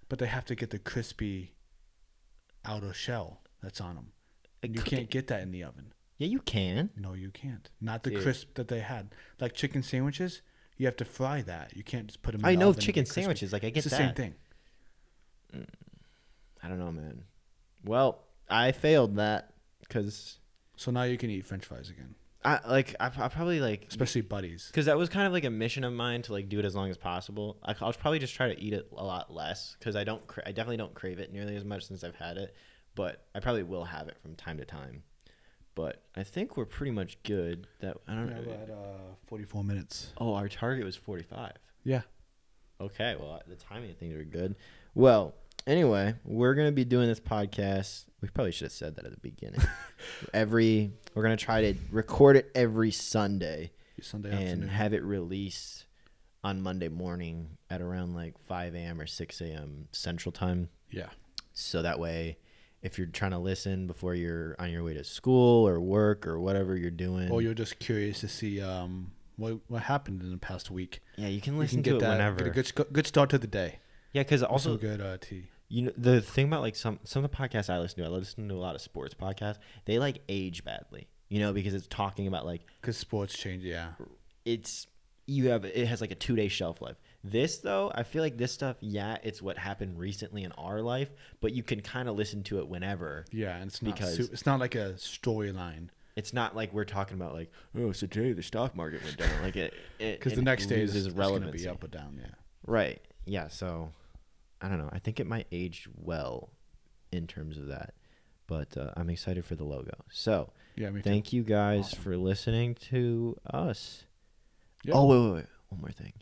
[0.08, 1.54] But they have to get the crispy
[2.64, 4.12] outer shell that's on them.
[4.62, 5.92] Like, You cook can't get that in the oven.
[6.18, 6.90] Yeah, you can.
[6.96, 7.68] No, you can't.
[7.80, 8.22] Not the Dude.
[8.22, 9.14] crisp that they had.
[9.40, 10.42] Like chicken sandwiches,
[10.76, 11.76] you have to fry that.
[11.76, 12.40] You can't just put them.
[12.42, 13.20] In I the know oven and chicken get crispy.
[13.22, 13.52] sandwiches.
[13.52, 13.96] Like, I get It's the that.
[13.96, 14.34] same thing.
[15.56, 15.66] Mm.
[16.62, 17.24] I don't know, man.
[17.84, 20.38] Well, I failed that because
[20.76, 22.14] So now you can eat French fries again,
[22.44, 24.66] I like I, I probably like especially buddies.
[24.70, 26.74] because that was kind of like a mission of mine to like do it as
[26.74, 27.58] long as possible.
[27.62, 30.42] I, I'll probably just try to eat it a lot less because I don't cra-
[30.46, 32.54] I definitely don't crave it nearly as much since I've had it,
[32.94, 35.02] but I probably will have it from time to time.
[35.74, 37.66] But I think we're pretty much good.
[37.80, 38.42] That I don't Yeah, know.
[38.46, 40.12] we're at uh, 44 minutes.
[40.18, 41.54] Oh, our target was forty five.
[41.82, 42.02] Yeah.
[42.80, 44.56] Okay, well, the timing of things are good.
[44.94, 45.34] Well,
[45.66, 48.04] anyway, we're gonna be doing this podcast.
[48.20, 49.60] We probably should have said that at the beginning.
[50.34, 54.68] every we're gonna try to record it every Sunday Sunday and afternoon.
[54.68, 55.84] have it released
[56.42, 59.00] on Monday morning at around like 5 a.m.
[59.00, 59.88] or 6 a.m.
[59.92, 60.68] Central Time.
[60.90, 61.08] yeah.
[61.56, 62.36] So that way,
[62.82, 66.38] if you're trying to listen before you're on your way to school or work or
[66.40, 70.36] whatever you're doing, Or you're just curious to see um what what happened in the
[70.38, 71.00] past week.
[71.16, 72.36] yeah, you can You listen can to get it that whenever.
[72.36, 73.78] get a good good start to the day.
[74.12, 75.44] yeah, because With also good uh, tea.
[75.68, 78.08] You know the thing about like some some of the podcasts I listen to, I
[78.08, 79.58] listen to a lot of sports podcasts.
[79.86, 83.64] They like age badly, you know, because it's talking about like Because sports change.
[83.64, 83.92] Yeah.
[84.44, 84.86] it's
[85.26, 86.96] you have it has like a two day shelf life.
[87.24, 91.08] This though, I feel like this stuff, yeah, it's what happened recently in our life,
[91.40, 93.24] but you can kind of listen to it whenever.
[93.32, 96.84] Yeah, and it's not Because- su- it's not like a storyline It's not like we're
[96.84, 100.42] talking about like oh, so today the stock market went down, like it because the
[100.42, 102.18] next day is loses it's going to be up or down.
[102.20, 102.34] Yeah.
[102.66, 103.00] Right.
[103.24, 103.48] Yeah.
[103.48, 103.90] So
[104.64, 104.88] I don't know.
[104.92, 106.50] I think it might age well
[107.12, 107.94] in terms of that,
[108.46, 109.92] but uh, I'm excited for the logo.
[110.10, 110.52] So.
[110.76, 110.90] Yeah.
[110.90, 111.08] Me too.
[111.10, 112.02] Thank you guys Awesome.
[112.02, 114.04] for listening to us.
[114.84, 114.94] Yeah.
[114.94, 115.46] Oh, wait, wait, wait.
[115.68, 116.12] One more thing.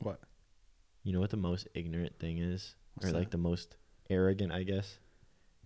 [0.00, 0.20] What?
[1.02, 2.74] You know what the most ignorant thing is?
[2.94, 3.76] What's or like the most
[4.10, 4.98] arrogant, I guess?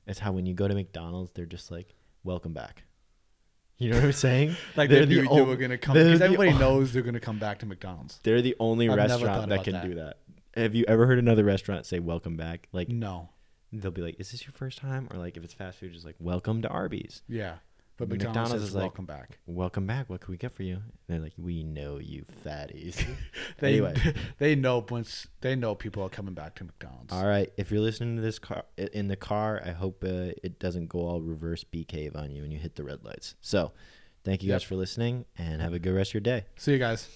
[0.07, 2.85] It's how when you go to McDonald's, they're just like, welcome back.
[3.79, 4.57] You know what I'm saying?
[4.77, 7.39] Like They're they the were gonna come they're because everybody ol- knows they're gonna come
[7.39, 8.21] back to McDonald's.
[8.23, 9.85] They're the only I've restaurant that can that.
[9.87, 10.19] do that.
[10.55, 12.69] Have you ever heard another restaurant say welcome back?
[12.73, 13.31] Like No.
[13.73, 16.05] they'll be like, "Is this your first time?" Or like if it's fast food, just
[16.05, 17.57] like, "Welcome to Arby's." Yeah.
[17.99, 19.39] But McDonald's McDonald's, is like- welcome back.
[19.47, 20.11] Welcome back.
[20.11, 20.75] What can we get for you?
[20.77, 23.03] And they're like, "We know you fatties."
[23.59, 23.95] They anyway,
[24.39, 27.13] they know once they know people are coming back to McDonald's.
[27.13, 27.51] All right.
[27.57, 31.01] If you're listening to this car in the car, I hope uh, it doesn't go
[31.01, 33.37] all reverse Bee Cave on you when you hit the red lights.
[33.41, 33.73] So,
[34.25, 36.45] thank you guys for listening and have a good rest of your day.
[36.57, 37.09] See you guys.